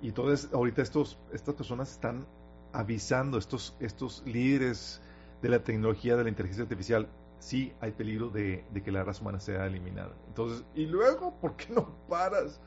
[0.00, 2.26] y entonces, ahorita estos, estas personas están
[2.72, 5.00] avisando, estos, estos líderes
[5.42, 7.08] de la tecnología, de la inteligencia artificial,
[7.38, 10.12] sí hay peligro de, de, que la raza humana sea eliminada.
[10.28, 12.60] Entonces, ¿y luego por qué no paras?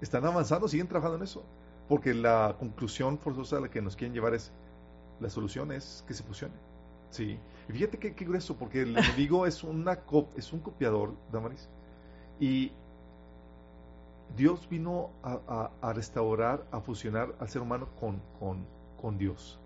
[0.00, 1.44] Están avanzando, siguen trabajando en eso.
[1.88, 4.52] Porque la conclusión forzosa a la que nos quieren llevar es,
[5.20, 6.54] la solución es que se fusione.
[7.10, 7.38] Sí.
[7.68, 9.98] Y fíjate qué, qué grueso, porque el enemigo es, una
[10.36, 11.68] es un copiador, Damaris.
[12.40, 12.72] Y
[14.36, 18.64] Dios vino a, restaurar, a fusionar al ser humano con, con,
[19.00, 19.60] con Dios.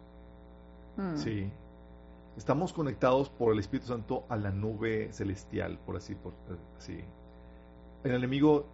[0.96, 1.16] Hmm.
[1.16, 1.50] Sí.
[2.36, 6.34] Estamos conectados por el Espíritu Santo a la nube celestial, por así, por
[6.76, 7.00] así.
[8.04, 8.66] El enemigo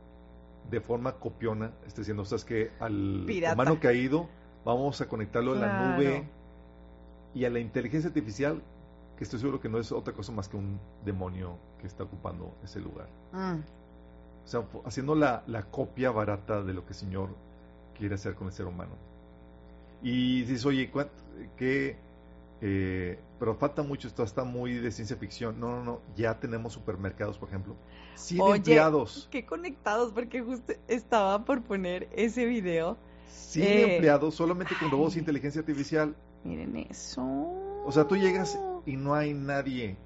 [0.71, 4.29] de forma copiona, está diciendo, o sea, es que al humano caído
[4.65, 6.25] vamos a conectarlo a la nube
[7.35, 8.63] y a la inteligencia artificial,
[9.17, 12.55] que estoy seguro que no es otra cosa más que un demonio que está ocupando
[12.65, 13.09] ese lugar.
[13.33, 13.61] Mm.
[14.45, 17.29] O sea, haciendo la, la, copia barata de lo que el Señor
[17.97, 18.93] quiere hacer con el ser humano.
[20.03, 20.91] Y dices, oye,
[21.57, 21.97] ¿qué?
[22.65, 25.59] Eh, pero falta mucho, esto está muy de ciencia ficción.
[25.59, 27.75] No, no, no, ya tenemos supermercados, por ejemplo.
[28.15, 29.29] 100 Oye, empleados.
[29.33, 32.97] Qué conectados, porque justo estaba por poner ese video.
[33.29, 36.15] 100 eh, empleados solamente con robots e inteligencia artificial.
[36.45, 37.23] Miren eso.
[37.85, 38.57] O sea, tú llegas
[38.87, 39.97] y no hay nadie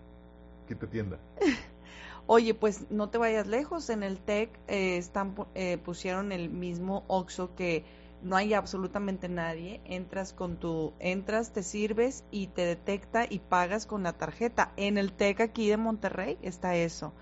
[0.66, 1.18] que te atienda.
[2.26, 3.90] Oye, pues no te vayas lejos.
[3.90, 7.84] En el TEC eh, están, eh, pusieron el mismo OXO que
[8.26, 13.86] no hay absolutamente nadie, entras con tu, entras, te sirves y te detecta y pagas
[13.86, 14.72] con la tarjeta.
[14.76, 17.12] En el TEC aquí de Monterrey está eso.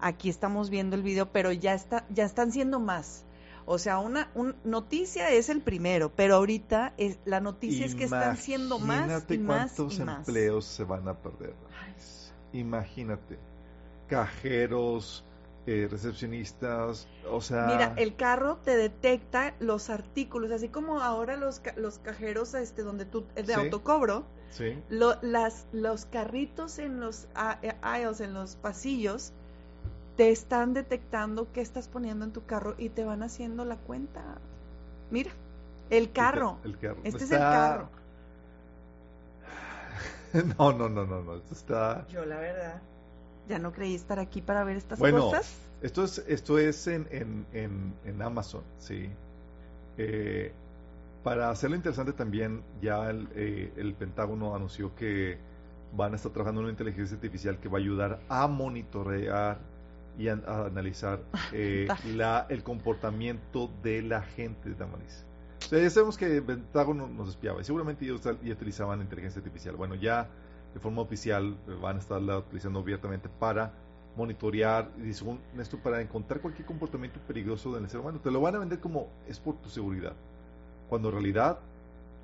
[0.00, 3.24] Aquí estamos viendo el video, pero ya está, ya están siendo más.
[3.66, 4.30] O sea, una
[4.64, 9.38] noticia es el primero, pero ahorita es, la noticia es que están siendo más y
[9.38, 11.54] más cuántos empleos se van a perder.
[12.52, 13.38] Imagínate,
[14.06, 15.24] cajeros,
[15.66, 17.64] eh, recepcionistas, o sea...
[17.66, 23.06] Mira, el carro te detecta los artículos, así como ahora los, los cajeros este, donde
[23.06, 24.78] tú, de autocobro, sí.
[24.90, 27.28] las, los carritos en los
[27.80, 29.32] aisles, en los pasillos,
[30.18, 34.22] te están detectando qué estás poniendo en tu carro y te van haciendo la cuenta.
[35.10, 35.30] Mira,
[35.88, 36.58] el carro.
[36.62, 36.98] El, carro.
[37.04, 37.88] Este es el carro.
[40.58, 42.06] no, no, no, no, no, esto está...
[42.08, 42.82] Yo la verdad
[43.48, 45.58] ya no creí estar aquí para ver estas bueno, cosas.
[45.82, 47.06] Esto es, esto es en,
[47.52, 49.10] en, en, Amazon, sí.
[49.98, 50.52] Eh,
[51.22, 55.38] para hacerlo interesante también, ya el, eh, el, Pentágono anunció que
[55.94, 59.58] van a estar trabajando en una inteligencia artificial que va a ayudar a monitorear
[60.18, 61.20] y a, analizar
[61.52, 65.24] eh, la, el comportamiento de la gente de Tamaris.
[65.60, 69.38] O sea, ya sabemos que el Pentágono nos espiaba y seguramente ellos ya utilizaban inteligencia
[69.38, 69.76] artificial.
[69.76, 70.28] Bueno, ya
[70.74, 73.72] de forma oficial eh, van a estarla utilizando abiertamente para
[74.16, 78.20] monitorear y según esto para encontrar cualquier comportamiento peligroso del ser humano.
[78.20, 80.14] Te lo van a vender como es por tu seguridad.
[80.88, 81.58] Cuando en realidad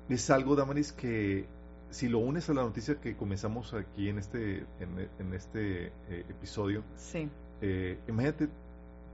[0.09, 1.45] es algo, Damaris, que
[1.89, 6.83] si lo unes a la noticia que comenzamos aquí en este, en, este eh, episodio,
[6.95, 7.29] sí.
[7.61, 8.47] Eh, imagínate,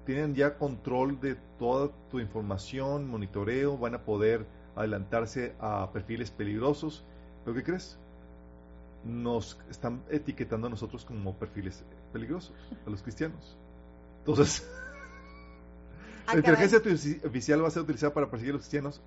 [0.06, 7.04] tienen ya control de toda tu información, monitoreo, van a poder adelantarse a perfiles peligrosos.
[7.44, 7.98] ¿Pero qué crees?
[9.04, 12.54] Nos están etiquetando a nosotros como perfiles peligrosos,
[12.86, 13.58] a los cristianos.
[14.20, 14.68] Entonces,
[16.26, 19.02] ah, la inteligencia artificial va a ser utilizada para perseguir a los cristianos,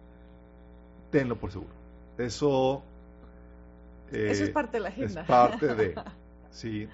[1.11, 1.73] tenlo por seguro.
[2.19, 2.83] Eso,
[4.13, 5.21] Eso es eh, parte de la agenda.
[5.23, 5.95] Es parte de,
[6.51, 6.89] sí.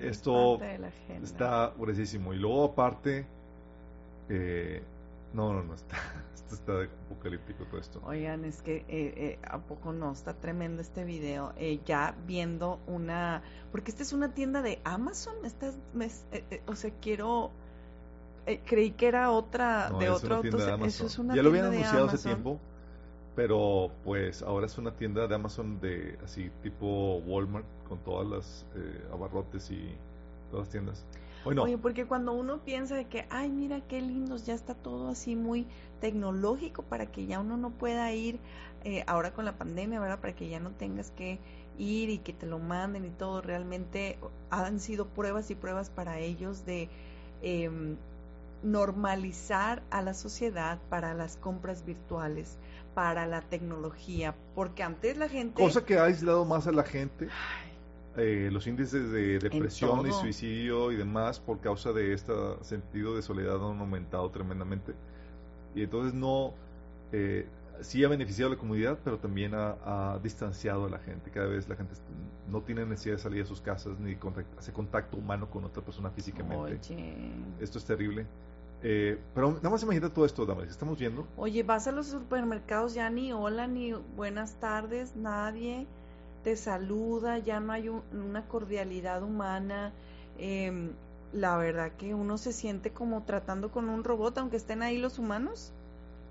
[0.00, 0.58] esto
[1.22, 2.32] está gruesísimo.
[2.34, 3.26] Y luego aparte,
[4.28, 4.82] eh,
[5.32, 5.96] no, no, no, está,
[6.52, 8.00] está apocalíptico todo esto.
[8.04, 11.52] Oigan, es que eh, eh, a poco no, está tremendo este video.
[11.56, 15.76] Eh, ya viendo una, porque esta es una tienda de Amazon, estás,
[16.66, 17.50] o sea, quiero,
[18.66, 20.58] creí que era otra de otro auto.
[20.84, 22.58] Eso es una ya lo habían anunciado hace tiempo,
[23.34, 28.66] pero pues ahora es una tienda de Amazon de así tipo Walmart con todas las
[29.12, 29.96] abarrotes y
[30.50, 31.06] todas las tiendas.
[31.44, 35.36] Oye, porque cuando uno piensa de que, ay, mira qué lindos, ya está todo así
[35.36, 35.66] muy
[36.00, 38.38] tecnológico para que ya uno no pueda ir
[38.84, 40.20] eh, ahora con la pandemia, ¿verdad?
[40.20, 41.38] Para que ya no tengas que
[41.78, 43.40] ir y que te lo manden y todo.
[43.40, 44.18] Realmente
[44.50, 46.88] han sido pruebas y pruebas para ellos de
[47.42, 47.96] em,
[48.62, 52.56] normalizar a la sociedad para las compras virtuales,
[52.94, 55.62] para la tecnología, porque antes la gente...
[55.62, 57.28] Cosa que ha aislado más a la gente.
[58.16, 63.22] Eh, los índices de depresión y suicidio y demás por causa de este sentido de
[63.22, 64.92] soledad han aumentado tremendamente.
[65.74, 66.52] Y entonces no,
[67.12, 67.46] eh,
[67.80, 71.30] sí ha beneficiado a la comunidad, pero también ha, distanciado a la gente.
[71.30, 71.94] Cada vez la gente
[72.50, 74.18] no tiene necesidad de salir a sus casas ni
[74.58, 76.78] hacer contacto humano con otra persona físicamente.
[77.60, 78.26] Esto es terrible.
[78.82, 81.26] Eh, pero nada más imagina todo esto, Damaris, estamos viendo.
[81.36, 85.86] Oye, vas a los supermercados ya ni hola, ni buenas tardes, nadie
[86.42, 89.92] te saluda, ya no hay una cordialidad humana.
[90.38, 90.92] Em,
[91.32, 95.18] la verdad que uno se siente como tratando con un robot, aunque estén ahí los
[95.18, 95.72] humanos.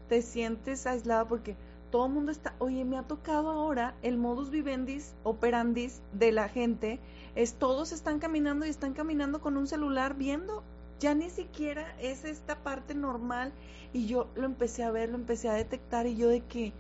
[0.10, 1.56] Te sientes aislado porque
[1.92, 6.48] todo el mundo está, oye, me ha tocado ahora el modus vivendis, operandis de la
[6.48, 7.00] gente,
[7.36, 10.64] es todos están caminando y están caminando con un celular viendo,
[11.00, 13.52] ya ni siquiera es esta parte normal
[13.92, 16.72] y yo lo empecé a ver, lo empecé a detectar y yo de que,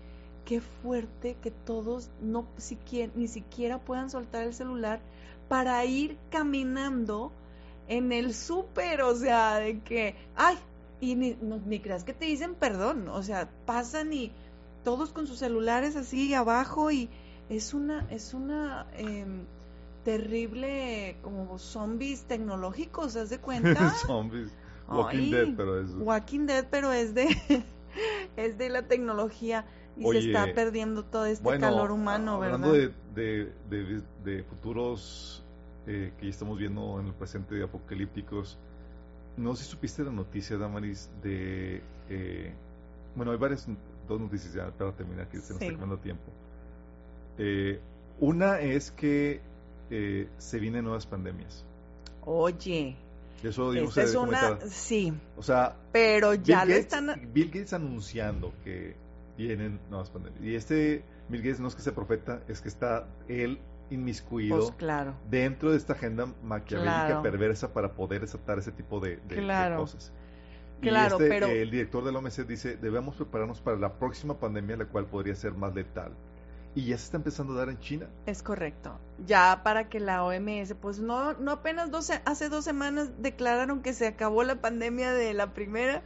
[0.45, 4.99] qué fuerte que todos no siquiera, ni siquiera puedan soltar el celular
[5.47, 7.31] para ir caminando
[7.87, 10.57] en el súper, o sea, de que, ay,
[10.99, 11.35] y ni,
[11.65, 14.31] ni creas que te dicen perdón, o sea, pasan y
[14.83, 17.09] todos con sus celulares así abajo y
[17.49, 19.45] es una, es una em,
[20.03, 23.89] terrible como zombies tecnológicos, ¿haz de cuenta?
[24.07, 24.51] zombies.
[24.87, 25.91] Walking Dead, pero es...
[25.95, 27.27] Walking Dead, pero es de,
[28.37, 29.65] es de la tecnología
[29.97, 32.91] y se está perdiendo todo este calor humano, hablando ¿verdad?
[33.15, 35.43] De, de, de, futuros
[35.87, 38.57] eh, que ya estamos viendo en el presente de apocalípticos,
[39.37, 41.81] no sé si supiste la noticia, Damaris, de...
[42.09, 42.53] Eh,
[43.15, 43.67] bueno, hay varias,
[44.07, 46.31] dos noticias ya para terminar, que se nos está quemando tiempo.
[47.37, 47.79] Eh,
[48.19, 49.41] una es que
[49.89, 51.65] eh, se vienen nuevas pandemias.
[52.25, 52.95] Oye.
[53.43, 55.11] Eso digamos, es una, sí.
[55.35, 57.29] O sea, pero ya Bill están.
[57.33, 58.95] Bill Gates anunciando que
[59.47, 60.43] vienen nuevas pandemias.
[60.43, 64.71] Y este Bill Gates no es que sea profeta, es que está él inmiscuido pues
[64.77, 65.13] claro.
[65.29, 69.19] dentro de esta agenda maquiavélica perversa para poder desatar ese tipo de,
[69.75, 70.13] cosas.
[70.79, 71.47] Claro, y este, pero...
[71.47, 75.35] el director de la OMS dice, debemos prepararnos para la próxima pandemia, la cual podría
[75.35, 76.13] ser más letal
[76.73, 78.07] y ya se está empezando a dar en China.
[78.25, 78.97] Es correcto.
[79.25, 81.89] Ya para que la OMS, pues no, no apenas
[82.25, 86.01] hace dos semanas declararon que se acabó la pandemia de la primera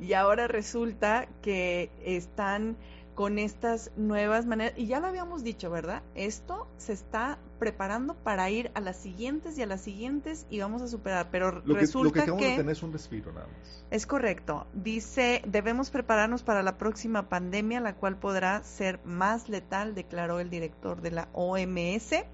[0.00, 2.76] y ahora resulta que están
[3.14, 6.02] con estas nuevas maneras, y ya lo habíamos dicho, ¿verdad?
[6.14, 10.80] Esto se está preparando para ir a las siguientes y a las siguientes y vamos
[10.80, 12.30] a superar, pero resulta que...
[12.30, 13.84] Lo que, de tener es un respiro nada más.
[13.90, 14.66] Es correcto.
[14.72, 20.48] Dice, debemos prepararnos para la próxima pandemia, la cual podrá ser más letal, declaró el
[20.48, 22.24] director de la OMS.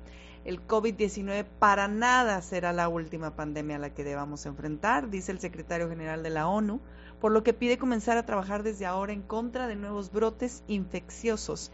[0.45, 5.41] El COVID-19 para nada será la última pandemia a la que debamos enfrentar, dice el
[5.41, 6.81] secretario general de la ONU
[7.27, 11.73] por lo que pide comenzar a trabajar desde ahora en contra de nuevos brotes infecciosos.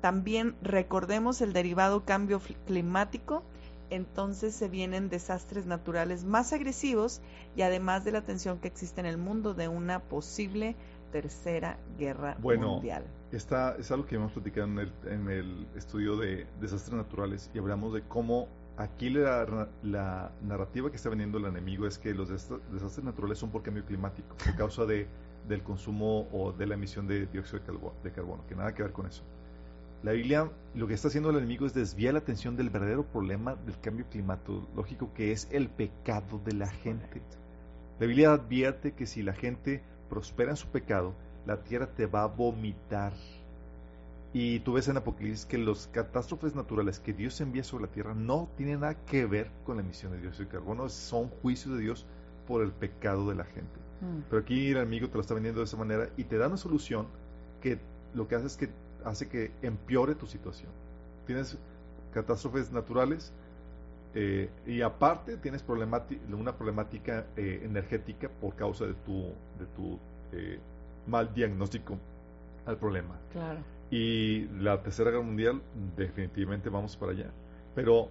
[0.00, 3.42] También recordemos el derivado cambio climático,
[3.90, 7.20] entonces se vienen desastres naturales más agresivos
[7.56, 10.76] y además de la tensión que existe en el mundo de una posible
[11.10, 13.02] tercera guerra bueno, mundial.
[13.32, 17.58] Esta es algo que hemos platicado en el, en el estudio de desastres naturales y
[17.58, 18.46] hablamos de cómo
[18.76, 23.62] aquí la, narrativa que está vendiendo el enemigo es que los desastres naturales son por
[23.62, 25.06] cambio climático, por causa de,
[25.48, 27.60] del consumo o de la emisión de dióxido
[28.02, 29.22] de carbono, que nada que ver con eso.
[30.02, 33.54] La Biblia lo que está haciendo el enemigo es desviar la atención del verdadero problema
[33.54, 37.22] del cambio climatológico, que es el pecado de la gente.
[38.00, 41.14] La Biblia advierte que si la gente prospera en su pecado,
[41.46, 43.12] la tierra te va a vomitar
[44.34, 48.14] y tú ves en Apocalipsis que los catástrofes naturales que Dios envía sobre la tierra
[48.14, 51.82] no tienen nada que ver con la emisión de dióxido de carbono, son juicios de
[51.82, 52.06] Dios
[52.48, 53.78] por el pecado de la gente.
[54.00, 54.22] Mm.
[54.30, 56.56] Pero aquí el amigo te lo está vendiendo de esa manera y te da una
[56.56, 57.06] solución
[57.60, 57.78] que
[58.14, 58.70] lo que hace es que
[59.04, 60.70] hace que empeore tu situación.
[61.26, 61.58] Tienes
[62.14, 63.32] catástrofes naturales
[64.14, 65.62] eh, y aparte tienes
[66.30, 69.24] una problemática eh, energética por causa de tu,
[69.58, 69.98] de tu
[70.32, 70.58] eh,
[71.06, 71.98] mal diagnóstico
[72.64, 73.18] al problema.
[73.32, 73.60] Claro
[73.92, 75.60] y la Tercera Guerra Mundial,
[75.98, 77.30] definitivamente vamos para allá.
[77.74, 78.08] Pero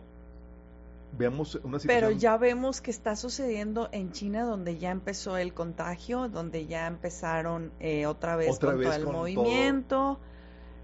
[1.18, 1.88] veamos una situación.
[1.88, 6.86] Pero ya vemos que está sucediendo en China, donde ya empezó el contagio, donde ya
[6.86, 10.20] empezaron eh, otra vez con todo el movimiento.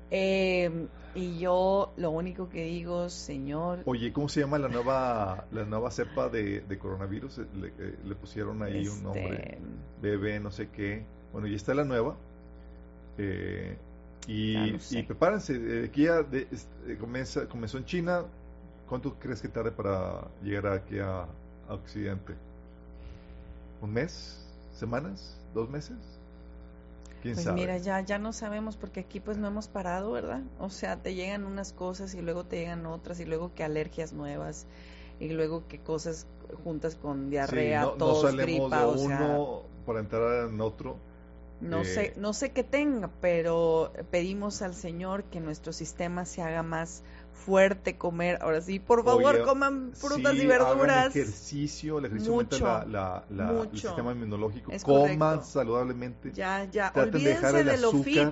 [0.10, 3.84] Eh, y yo lo único que digo, señor.
[3.86, 7.42] Oye, ¿cómo se llama la nueva la nueva cepa de, coronavirus?
[7.54, 9.60] Le, pusieron ahí un nombre,
[10.02, 11.06] bebé, no sé qué.
[11.32, 12.18] Bueno, y está la nueva.
[13.20, 13.78] Eh,
[14.28, 18.26] y, prepárense, eh, aquí ya eh, comenzó en China.
[18.90, 21.26] ¿Cuánto crees que tarde para llegar aquí a,
[21.70, 22.34] Occidente?
[23.82, 24.46] ¿Un mes?
[24.74, 25.38] ¿Semanas?
[25.54, 25.98] ¿Dos meses?
[27.22, 30.42] ¿Quién pues mira, ya, ya no sabemos porque aquí pues no hemos parado, ¿verdad?
[30.60, 34.14] O sea, te llegan unas cosas y luego te llegan otras y luego que alergias
[34.14, 34.68] nuevas
[35.20, 36.28] y luego que cosas
[36.64, 40.98] juntas con diarrea, sí, no, tos, no gripa, de uno para entrar en otro
[41.62, 46.64] no sé, no sé qué tenga, pero pedimos al Señor que nuestro sistema se haga
[46.64, 47.04] más
[47.34, 48.40] fuerte, comer.
[48.42, 51.16] Ahora sí, por favor, coman frutas y verduras.
[51.16, 54.72] ejercicio, el ejercicio mucho, la, el sistema inmunológico.
[54.84, 56.32] coman saludablemente.
[56.34, 56.92] Ya, ya.
[56.96, 58.30] Olvídense de, lo fit.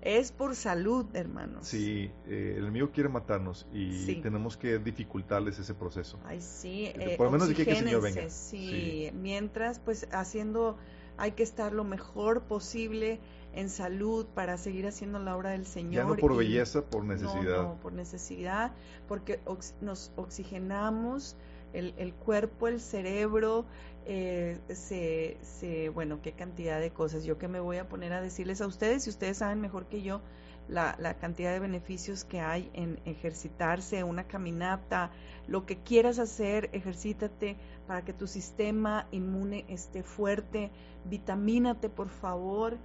[0.00, 1.66] Es por salud, hermanos.
[1.66, 6.18] Sí, eh, el enemigo quiere matarnos y tenemos que dificultarles ese proceso.
[6.24, 6.86] Ay, sí.
[6.94, 8.30] Eh, por lo menos de que el Señor venga.
[8.30, 10.78] sí, mientras, pues, haciendo
[11.18, 13.20] hay que estar lo mejor posible
[13.52, 15.92] en salud para seguir haciendo la obra del Señor.
[15.92, 17.62] Ya no por belleza, por necesidad.
[17.62, 18.72] No, por necesidad,
[19.08, 19.40] porque
[19.80, 21.36] nos oxigenamos
[21.72, 23.64] el, el, cuerpo, el cerebro,
[24.06, 27.24] eh, se, se, bueno, qué cantidad de cosas.
[27.24, 30.02] Yo que me voy a poner a decirles a ustedes, si ustedes saben mejor que
[30.02, 30.20] yo,
[30.68, 35.10] la, la, cantidad de beneficios que hay en ejercitarse, una caminata,
[35.46, 37.56] lo que quieras hacer, ejercítate
[37.86, 40.70] para que tu sistema inmune esté fuerte,
[41.04, 42.76] vitamínate por favor,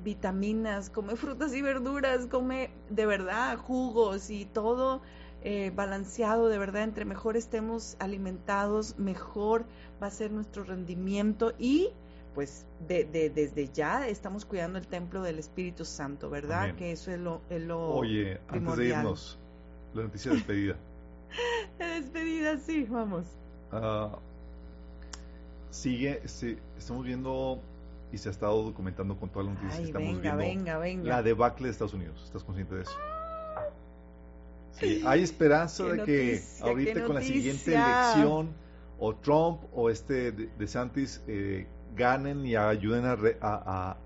[0.00, 5.02] vitaminas, come frutas y verduras, come de verdad jugos y todo
[5.44, 9.64] eh, balanceado, de verdad, entre mejor estemos alimentados, mejor
[10.00, 11.90] va a ser nuestro rendimiento y
[12.34, 16.74] pues de, de, desde ya estamos cuidando el templo del Espíritu Santo, ¿verdad?
[16.76, 19.38] Que eso es lo, es lo Oye, antes de irnos,
[19.94, 20.76] la noticia de despedida.
[21.78, 23.26] despedida, sí, vamos.
[23.72, 24.16] Uh,
[25.70, 27.60] sigue, sí, estamos viendo
[28.12, 30.38] y se ha estado documentando con todas las noticias que estamos venga, viendo.
[30.38, 31.08] Venga, venga.
[31.08, 32.22] La debacle de Estados Unidos.
[32.24, 32.92] ¿Estás consciente de eso?
[34.72, 38.50] Sí, hay esperanza de que ahorita con la siguiente elección
[38.98, 43.96] o Trump o este DeSantis eh, ganen y ayuden a, a,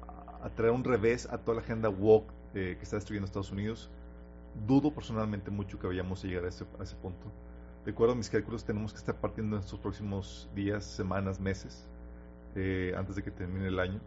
[0.42, 3.90] a, traer un revés a toda la agenda woke eh, que está destruyendo Estados Unidos.
[4.66, 7.30] Dudo personalmente mucho que vayamos a llegar a ese, a ese punto.
[7.84, 11.86] De acuerdo a mis cálculos, tenemos que estar partiendo en estos próximos días, semanas, meses,
[12.54, 14.00] eh, antes de que termine el año.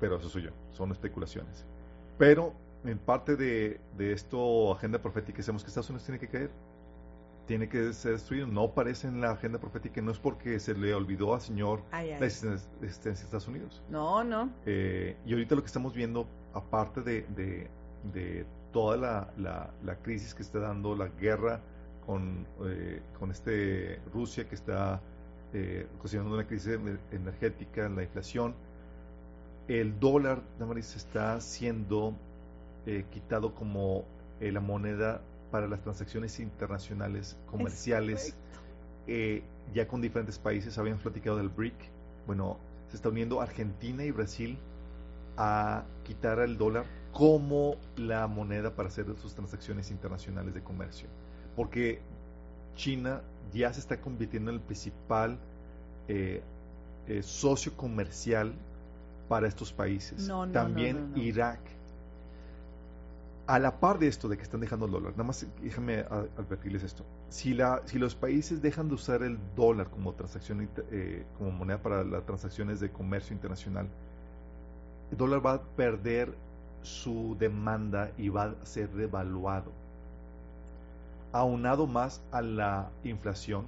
[0.00, 1.64] Pero eso soy yo, son especulaciones.
[2.16, 6.50] Pero en parte de, de esto, agenda profética, sabemos que Estados Unidos tiene que caer,
[7.48, 8.46] tiene que ser destruido.
[8.46, 12.26] No aparece en la agenda profética, no es porque se le olvidó al Señor la
[12.26, 13.82] existencia de Estados Unidos.
[13.88, 14.50] No, no.
[14.66, 17.68] Eh, y ahorita lo que estamos viendo, aparte de, de,
[18.12, 21.60] de toda la, la, la, crisis que está dando, la guerra
[22.06, 25.00] con, eh, con este Rusia que está
[25.54, 26.78] eh, ocasionando una crisis
[27.10, 28.54] energética, la inflación,
[29.68, 32.14] el dólar, Damaris, está siendo
[32.84, 34.04] eh, quitado como
[34.40, 38.34] eh, la moneda para las transacciones internacionales comerciales,
[39.06, 39.42] eh,
[39.74, 41.74] ya con diferentes países, habían platicado del BRIC,
[42.26, 44.58] bueno, se está uniendo Argentina y Brasil
[45.36, 51.08] a quitar el dólar como la moneda para hacer sus transacciones internacionales de comercio,
[51.56, 52.00] porque
[52.74, 53.22] China
[53.52, 55.38] ya se está convirtiendo en el principal
[57.22, 58.54] socio comercial
[59.28, 60.30] para estos países.
[60.52, 61.60] También Irak
[63.48, 66.82] a la par de esto de que están dejando el dólar, nada más déjame advertirles
[66.82, 67.02] esto.
[67.30, 72.26] Si, los países dejan de usar el dólar como transacción eh, como moneda para las
[72.26, 73.88] transacciones de comercio internacional,
[75.10, 76.34] el dólar va a perder
[76.82, 79.72] su demanda y va a ser devaluado.
[81.32, 83.64] Aunado más a la inflación,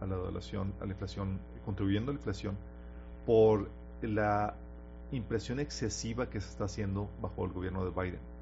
[0.00, 2.56] a la a la inflación, contribuyendo a la inflación
[3.24, 3.70] por
[4.02, 4.56] la
[5.12, 8.33] impresión excesiva que se está haciendo bajo el gobierno de Biden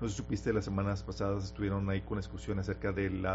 [0.00, 3.26] no sé si supiste, las semanas pasadas estuvieron ahí con discusión acerca del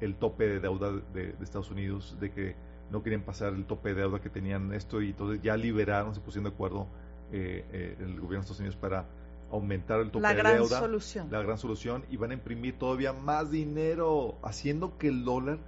[0.00, 2.56] el tope de deuda de, Estados Unidos, de que
[2.90, 6.20] no querían pasar el tope de deuda que tenían esto y entonces ya liberaron, se
[6.20, 6.86] pusieron de acuerdo
[7.32, 9.06] eh, eh, el gobierno de Estados Unidos para
[9.50, 10.78] aumentar el tope la de gran deuda.
[10.78, 11.28] Solución.
[11.30, 12.04] La gran solución.
[12.10, 15.58] Y van a imprimir todavía más dinero, haciendo que el dólar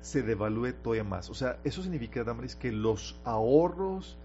[0.00, 1.30] se devalúe todavía más.
[1.30, 4.18] O sea, eso significa, Damaris, que los ahorros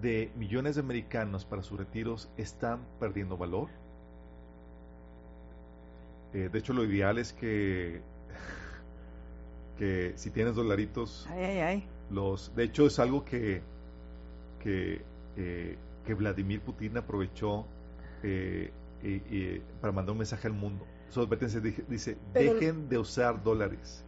[0.00, 3.68] de millones de americanos para sus retiros están perdiendo valor
[6.34, 8.00] eh, de hecho, lo ideal es que,
[9.78, 11.28] que si tienes dolaritos,
[12.10, 13.62] los, de hecho es algo que,
[14.60, 15.02] que,
[15.36, 17.66] eh, que Vladimir Putin aprovechó
[18.22, 18.70] eh,
[19.80, 20.86] para mandar un mensaje al mundo.
[21.10, 24.04] Su advertencia dice, dejen de usar dólares,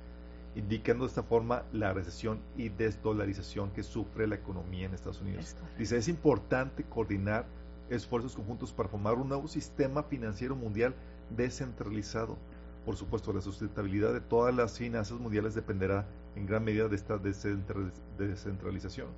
[0.54, 5.56] indicando de esta forma la recesión y desdolarización que sufre la economía en Estados Unidos.
[5.76, 7.44] Dice, es importante coordinar
[7.90, 10.94] esfuerzos conjuntos para formar un nuevo sistema financiero mundial
[11.30, 12.36] descentralizado.
[12.84, 16.06] Por supuesto, la sustentabilidad de todas las finanzas mundiales dependerá
[16.36, 19.08] en gran medida de esta descentralización.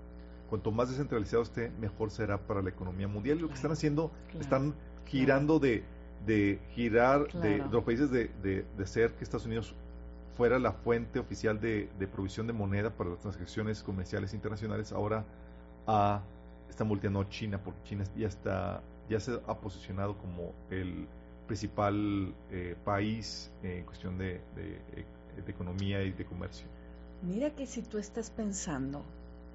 [0.49, 3.39] Cuanto más descentralizado esté, mejor será para la economía mundial.
[3.39, 4.75] Y lo que están haciendo, están
[5.07, 5.83] girando de,
[6.25, 9.75] de girar de, los países de, de, ser que Estados Unidos
[10.37, 15.25] fuera la fuente oficial de, provisión de moneda para las transacciones comerciales internacionales, ahora
[15.87, 16.23] a,
[16.69, 21.07] están volteando a China, porque China ya está ya se ha posicionado como el
[21.47, 25.07] principal eh, país en cuestión de, de,
[25.47, 26.67] economía y de comercio.
[27.23, 29.03] Mira que si tú estás pensando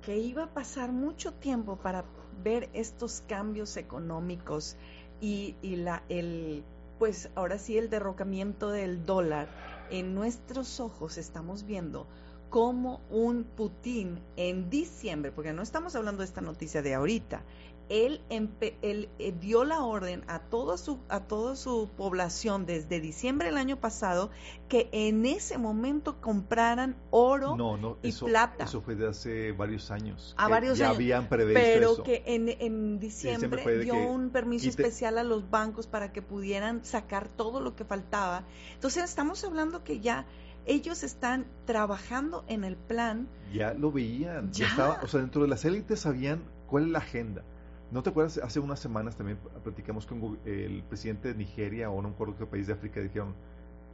[0.01, 2.05] que iba a pasar mucho tiempo para
[2.43, 4.77] ver estos cambios económicos
[5.19, 6.63] y, y la, el,
[6.97, 9.49] pues ahora sí el derrocamiento del dólar,
[9.89, 12.07] en nuestros ojos estamos viendo
[12.51, 17.43] como un Putin en diciembre, porque no estamos hablando de esta noticia de ahorita,
[17.91, 23.49] él, él eh, dio la orden a toda, su, a toda su población desde diciembre
[23.49, 24.31] del año pasado
[24.69, 28.63] que en ese momento compraran oro y plata.
[28.63, 30.33] Eso fue de hace varios años.
[30.37, 30.95] A varios ya años.
[30.95, 36.13] habían previsto Pero que en, en diciembre dio un permiso especial a los bancos para
[36.13, 38.45] que pudieran sacar todo lo que faltaba.
[38.73, 40.25] Entonces estamos hablando que ya
[40.65, 43.27] ellos están trabajando en el plan.
[43.53, 44.53] Ya lo veían.
[44.53, 44.67] Ya.
[44.67, 47.43] Estaba, o sea, dentro de las élites sabían cuál es la agenda.
[47.91, 48.37] ¿No te acuerdas?
[48.37, 52.45] Hace unas semanas también platicamos con el presidente de Nigeria o no me acuerdo qué
[52.45, 53.01] país de África.
[53.01, 53.35] Dijeron,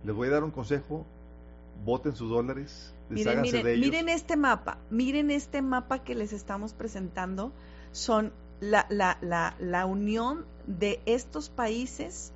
[0.04, 1.06] les voy a dar un consejo,
[1.84, 7.52] voten sus dólares, miren, miren, miren este mapa, miren este mapa que les estamos presentando.
[7.92, 12.32] son la, la, la, la unión de estos países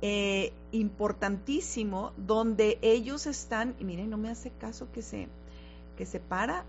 [0.00, 5.28] eh, importantísimo donde ellos están, y miren, no me hace caso que se,
[5.96, 6.64] que se para,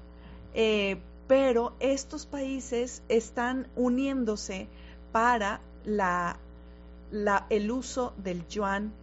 [0.54, 0.98] eh,
[1.34, 4.68] pero estos países están uniéndose
[5.12, 6.38] para la,
[7.10, 8.94] la, el uso del yuan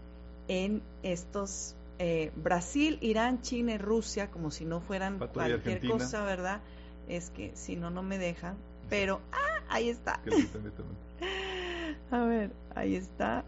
[0.47, 6.61] en estos eh, Brasil, Irán, China y Rusia, como si no fueran cualquier cosa, ¿verdad?
[7.09, 8.55] Es que si no, no me dejan.
[8.89, 10.21] Pero, ah, ahí está.
[12.13, 13.43] A ver, ahí está.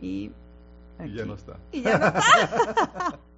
[0.00, 0.32] Y,
[1.04, 1.56] y ya no está.
[1.70, 3.18] Y ya no está.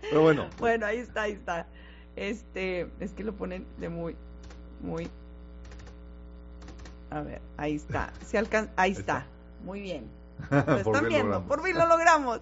[0.00, 0.50] Pero bueno.
[0.58, 1.68] Bueno, ahí está, ahí está.
[2.16, 4.16] Este, es que lo ponen de muy,
[4.82, 5.08] muy.
[7.10, 8.12] A ver, ahí está.
[8.26, 9.26] Se alcanza, ahí, está.
[9.64, 10.04] Muy bien.
[10.50, 12.40] Lo están viendo, por fin lo logramos.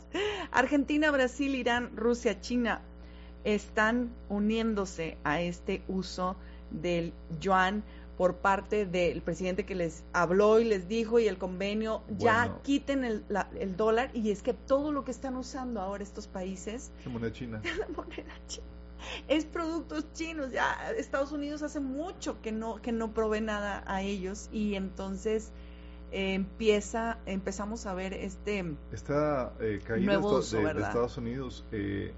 [0.53, 2.81] Argentina, Brasil, Irán, Rusia, China
[3.43, 6.37] están uniéndose a este uso
[6.71, 7.83] del yuan
[8.17, 13.05] por parte del presidente que les habló y les dijo y el convenio, ya quiten
[13.05, 13.25] el,
[13.59, 16.91] el, dólar y es que todo lo que están usando ahora estos países...
[17.05, 17.63] La moneda china.
[17.79, 18.67] la moneda china.
[19.29, 24.03] Es productos chinos, ya Estados Unidos hace mucho que no, que no provee nada a
[24.03, 25.53] ellos y entonces
[26.11, 28.65] eh, empieza, empezamos a ver este...
[28.93, 32.13] Esta eh, caída de, Estados Unidos, eh,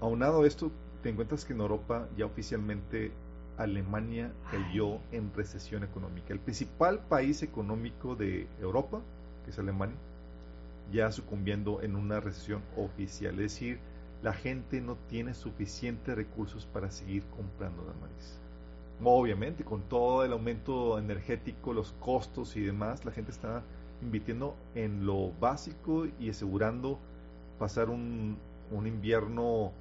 [0.00, 0.72] aunado a esto,
[1.02, 3.12] te encuentras que en Europa ya oficialmente
[3.56, 6.32] Alemania cayó en recesión económica.
[6.32, 9.00] El principal país económico de Europa,
[9.44, 9.96] que es Alemania,
[10.92, 13.34] ya sucumbiendo en una recesión oficial.
[13.34, 13.78] Es decir,
[14.22, 18.40] la gente no tiene suficientes recursos para seguir comprando maíz.
[19.04, 23.62] Obviamente, con todo el aumento energético, los costos y demás, la gente está
[24.02, 26.98] invirtiendo en lo básico y asegurando
[27.58, 28.38] pasar un,
[28.70, 29.72] un invierno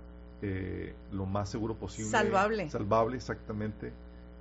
[0.42, 2.12] eh, lo más seguro posible.
[2.12, 2.70] Salvable.
[2.70, 3.94] Salvable, exactamente.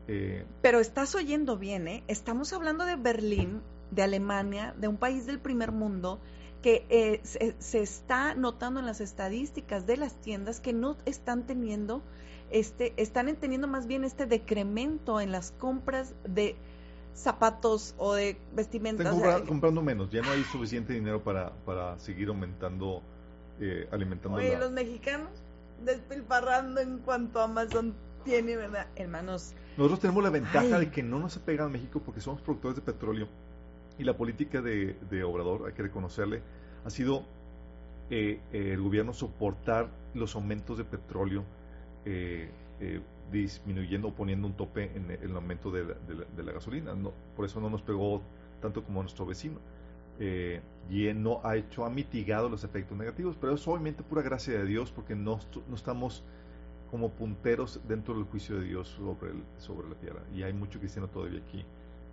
[0.09, 2.03] Eh, Pero estás oyendo bien, ¿eh?
[2.09, 6.19] Estamos hablando de Berlín, de Alemania, de un país del primer mundo
[6.65, 7.21] que eh,
[7.59, 12.01] se, está notando en las estadísticas de las tiendas que no están teniendo
[12.51, 16.57] este están teniendo más bien este decremento en las compras de
[17.13, 19.15] zapatos o de vestimentas.
[19.15, 23.03] Están comprando menos, ya no hay suficiente dinero para, para seguir aumentando,
[23.91, 24.39] alimentando.
[24.39, 25.29] Oye, los mexicanos
[25.85, 27.95] despilfarrando en cuanto Amazon
[28.25, 28.87] tiene, ¿verdad?
[28.97, 29.53] Hermanos.
[29.77, 32.81] Nosotros tenemos la ventaja de que no nos pega a México porque somos productores de
[32.83, 33.29] petróleo
[33.99, 36.43] y la política de, Obrador, hay que reconocerle,
[36.85, 37.23] ha sido
[38.11, 41.45] eh, el gobierno soportar los aumentos de petróleo,
[42.05, 46.95] eh, eh, disminuyendo o poniendo un tope en el aumento de la, gasolina.
[46.95, 48.21] No, por eso no nos pegó
[48.61, 49.59] tanto como a nuestro vecino
[50.21, 54.59] eh, y no ha hecho, ha mitigado los efectos negativos, pero es obviamente pura gracia
[54.59, 56.23] de Dios porque no, no estamos
[56.91, 60.21] como punteros dentro del juicio de Dios sobre, el, sobre la tierra.
[60.35, 61.65] Y hay mucho cristiano todavía aquí.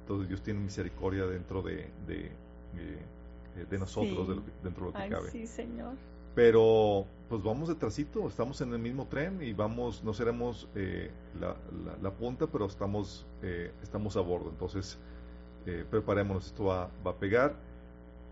[0.02, 2.32] Entonces Dios tiene misericordia dentro de, de,
[2.78, 5.32] eh, nosotros, dentro de lo que cabe.
[5.32, 5.94] Sí, Señor.
[6.36, 11.56] Pero pues vamos detrásito, estamos en el mismo tren y vamos, no seremos eh, la,
[12.02, 14.50] la, punta, pero estamos, eh, estamos a bordo.
[14.50, 14.98] Entonces,
[15.90, 17.56] preparémonos, esto va, va a pegar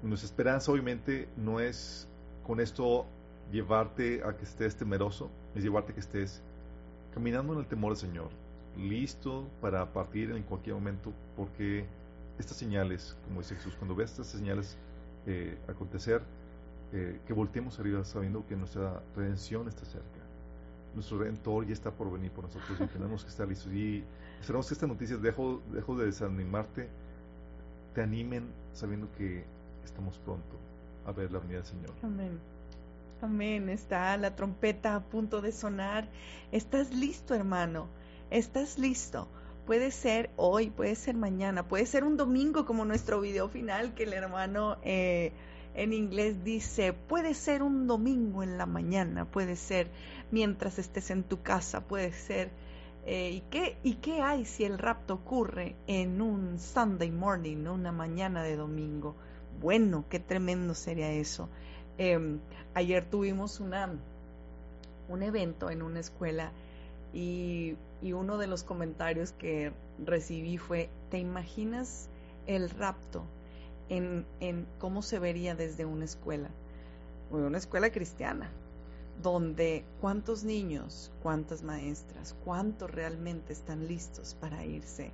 [0.01, 2.07] nuestra esperanza obviamente no es
[2.45, 3.05] con esto
[3.51, 6.41] llevarte a que estés temeroso, es llevarte a que estés
[7.13, 8.29] caminando en el temor del Señor,
[8.79, 11.85] listo para partir en cualquier momento, porque
[12.37, 14.77] estas señales, como dice Jesús, cuando veas estas señales
[15.25, 16.21] eh, acontecer,
[16.91, 20.07] eh, que volteemos arriba sabiendo que nuestra redención está cerca.
[20.95, 23.71] Nuestro redentor ya está por venir por nosotros y tenemos que estar listos.
[23.73, 24.03] Y
[24.39, 26.87] esperamos que estas noticias, dejo, dejo de desanimarte,
[27.93, 29.43] te animen sabiendo que
[29.83, 30.55] estamos pronto
[31.05, 31.91] a ver la venida del Señor.
[32.01, 32.39] Amén.
[33.21, 33.69] Amén.
[33.69, 36.07] Está la trompeta a punto de sonar.
[36.51, 37.87] ¿Estás listo, hermano?
[38.31, 39.27] ¿Estás listo?
[39.65, 44.03] Puede ser hoy, puede ser mañana, puede ser un domingo como nuestro video final que
[44.03, 45.31] el hermano eh,
[45.75, 49.87] en inglés dice, puede ser un domingo en la mañana, puede ser
[50.31, 52.49] mientras estés en tu casa, puede ser...
[53.05, 57.91] Eh, ¿y, qué, ¿Y qué hay si el rapto ocurre en un Sunday morning, una
[57.91, 59.15] mañana de domingo?
[59.61, 61.49] bueno, qué tremendo sería eso.
[61.97, 62.39] Em,
[62.73, 63.89] ayer tuvimos una,
[65.09, 66.51] un evento en una escuela
[67.13, 69.71] y, uno de los comentarios que
[70.03, 72.09] recibí fue, ¿te imaginas
[72.47, 73.23] el rapto
[73.89, 76.49] en, en cómo se vería desde una escuela?
[77.31, 78.49] Una escuela cristiana,
[79.21, 85.11] donde cuántos niños, cuántas maestras, cuántos realmente están listos para irse,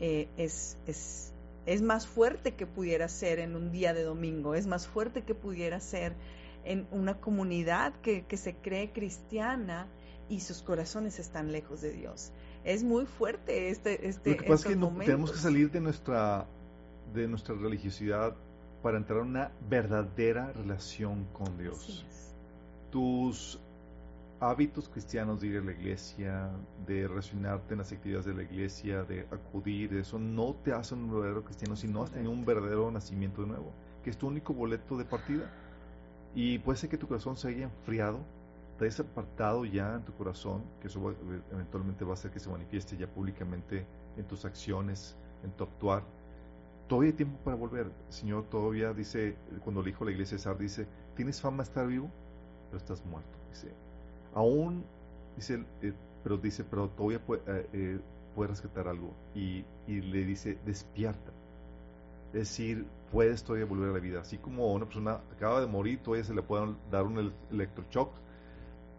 [0.00, 1.32] eh, es, es,
[1.66, 5.34] es más fuerte que pudiera ser en un día de domingo, es más fuerte que
[5.34, 6.14] pudiera ser
[6.64, 9.86] en una comunidad que, se cree cristiana
[10.28, 12.32] y sus corazones están lejos de Dios.
[12.64, 16.46] es muy fuerte este este Lo que pasa es que tenemos que salir de nuestra
[17.14, 18.34] de nuestra religiosidad
[18.82, 22.04] para entrar en una verdadera relación con Dios.
[22.90, 23.58] Tus
[24.40, 26.50] hábitos cristianos de ir a la iglesia,
[26.86, 31.10] de relacionarte en las actividades de la iglesia, de acudir, eso no te hace un
[31.10, 33.72] verdadero cristiano si no has tenido un verdadero nacimiento de nuevo,
[34.04, 35.50] que es tu único boleto de partida.
[36.34, 38.20] Y puede ser que tu corazón se haya enfriado,
[38.84, 41.14] hayas apartado ya en tu corazón, que eso
[41.50, 43.86] eventualmente va a hacer que se manifieste ya públicamente
[44.16, 46.02] en tus acciones, en tu actuar.
[46.88, 47.90] Todavía hay tiempo para volver.
[48.08, 50.86] Señor todavía dice, cuando le dijo a la iglesia de Sar, dice,
[51.16, 52.10] tienes fama de estar vivo,
[52.68, 53.38] pero estás muerto.
[53.50, 53.72] Dice,
[54.34, 54.84] aún,
[55.36, 55.92] dice, eh,
[56.22, 58.00] pero dice, pero todavía puede, eh, eh,
[58.34, 59.12] puede rescatar algo.
[59.34, 61.32] Y, y, le dice, despierta.
[62.28, 64.20] Es decir, puedes todavía volver a la vida.
[64.20, 68.12] Así como una persona acaba de morir, todavía se le puede dar un electroshock.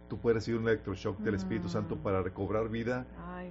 [0.09, 1.71] Tú puedes recibir un electroshock del Espíritu mm.
[1.71, 3.05] Santo para recobrar vida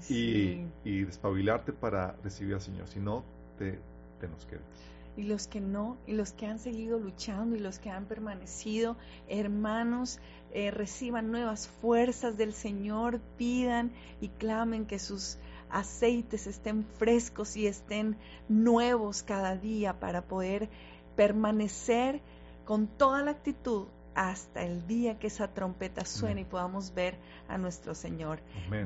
[0.09, 2.89] y, y despabilarte para recibir al Señor.
[2.89, 3.25] Si no,
[3.59, 3.79] te,
[4.21, 7.81] te nos quedas y los que no, y los que han seguido luchando y los
[7.81, 10.21] que han permanecido, hermanos,
[10.53, 13.91] eh, reciban nuevas fuerzas del Señor, pidan
[14.21, 15.37] y clamen que sus
[15.71, 18.17] aceites estén frescos y estén
[18.49, 20.69] nuevos cada día para poder
[21.17, 22.21] permanecer
[22.65, 27.15] con toda la actitud hasta el día que esa trompeta suene y podamos ver
[27.47, 28.41] a nuestro Señor.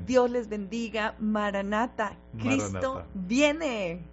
[0.04, 1.14] Dios les bendiga.
[1.18, 4.11] Maranata, Cristo viene.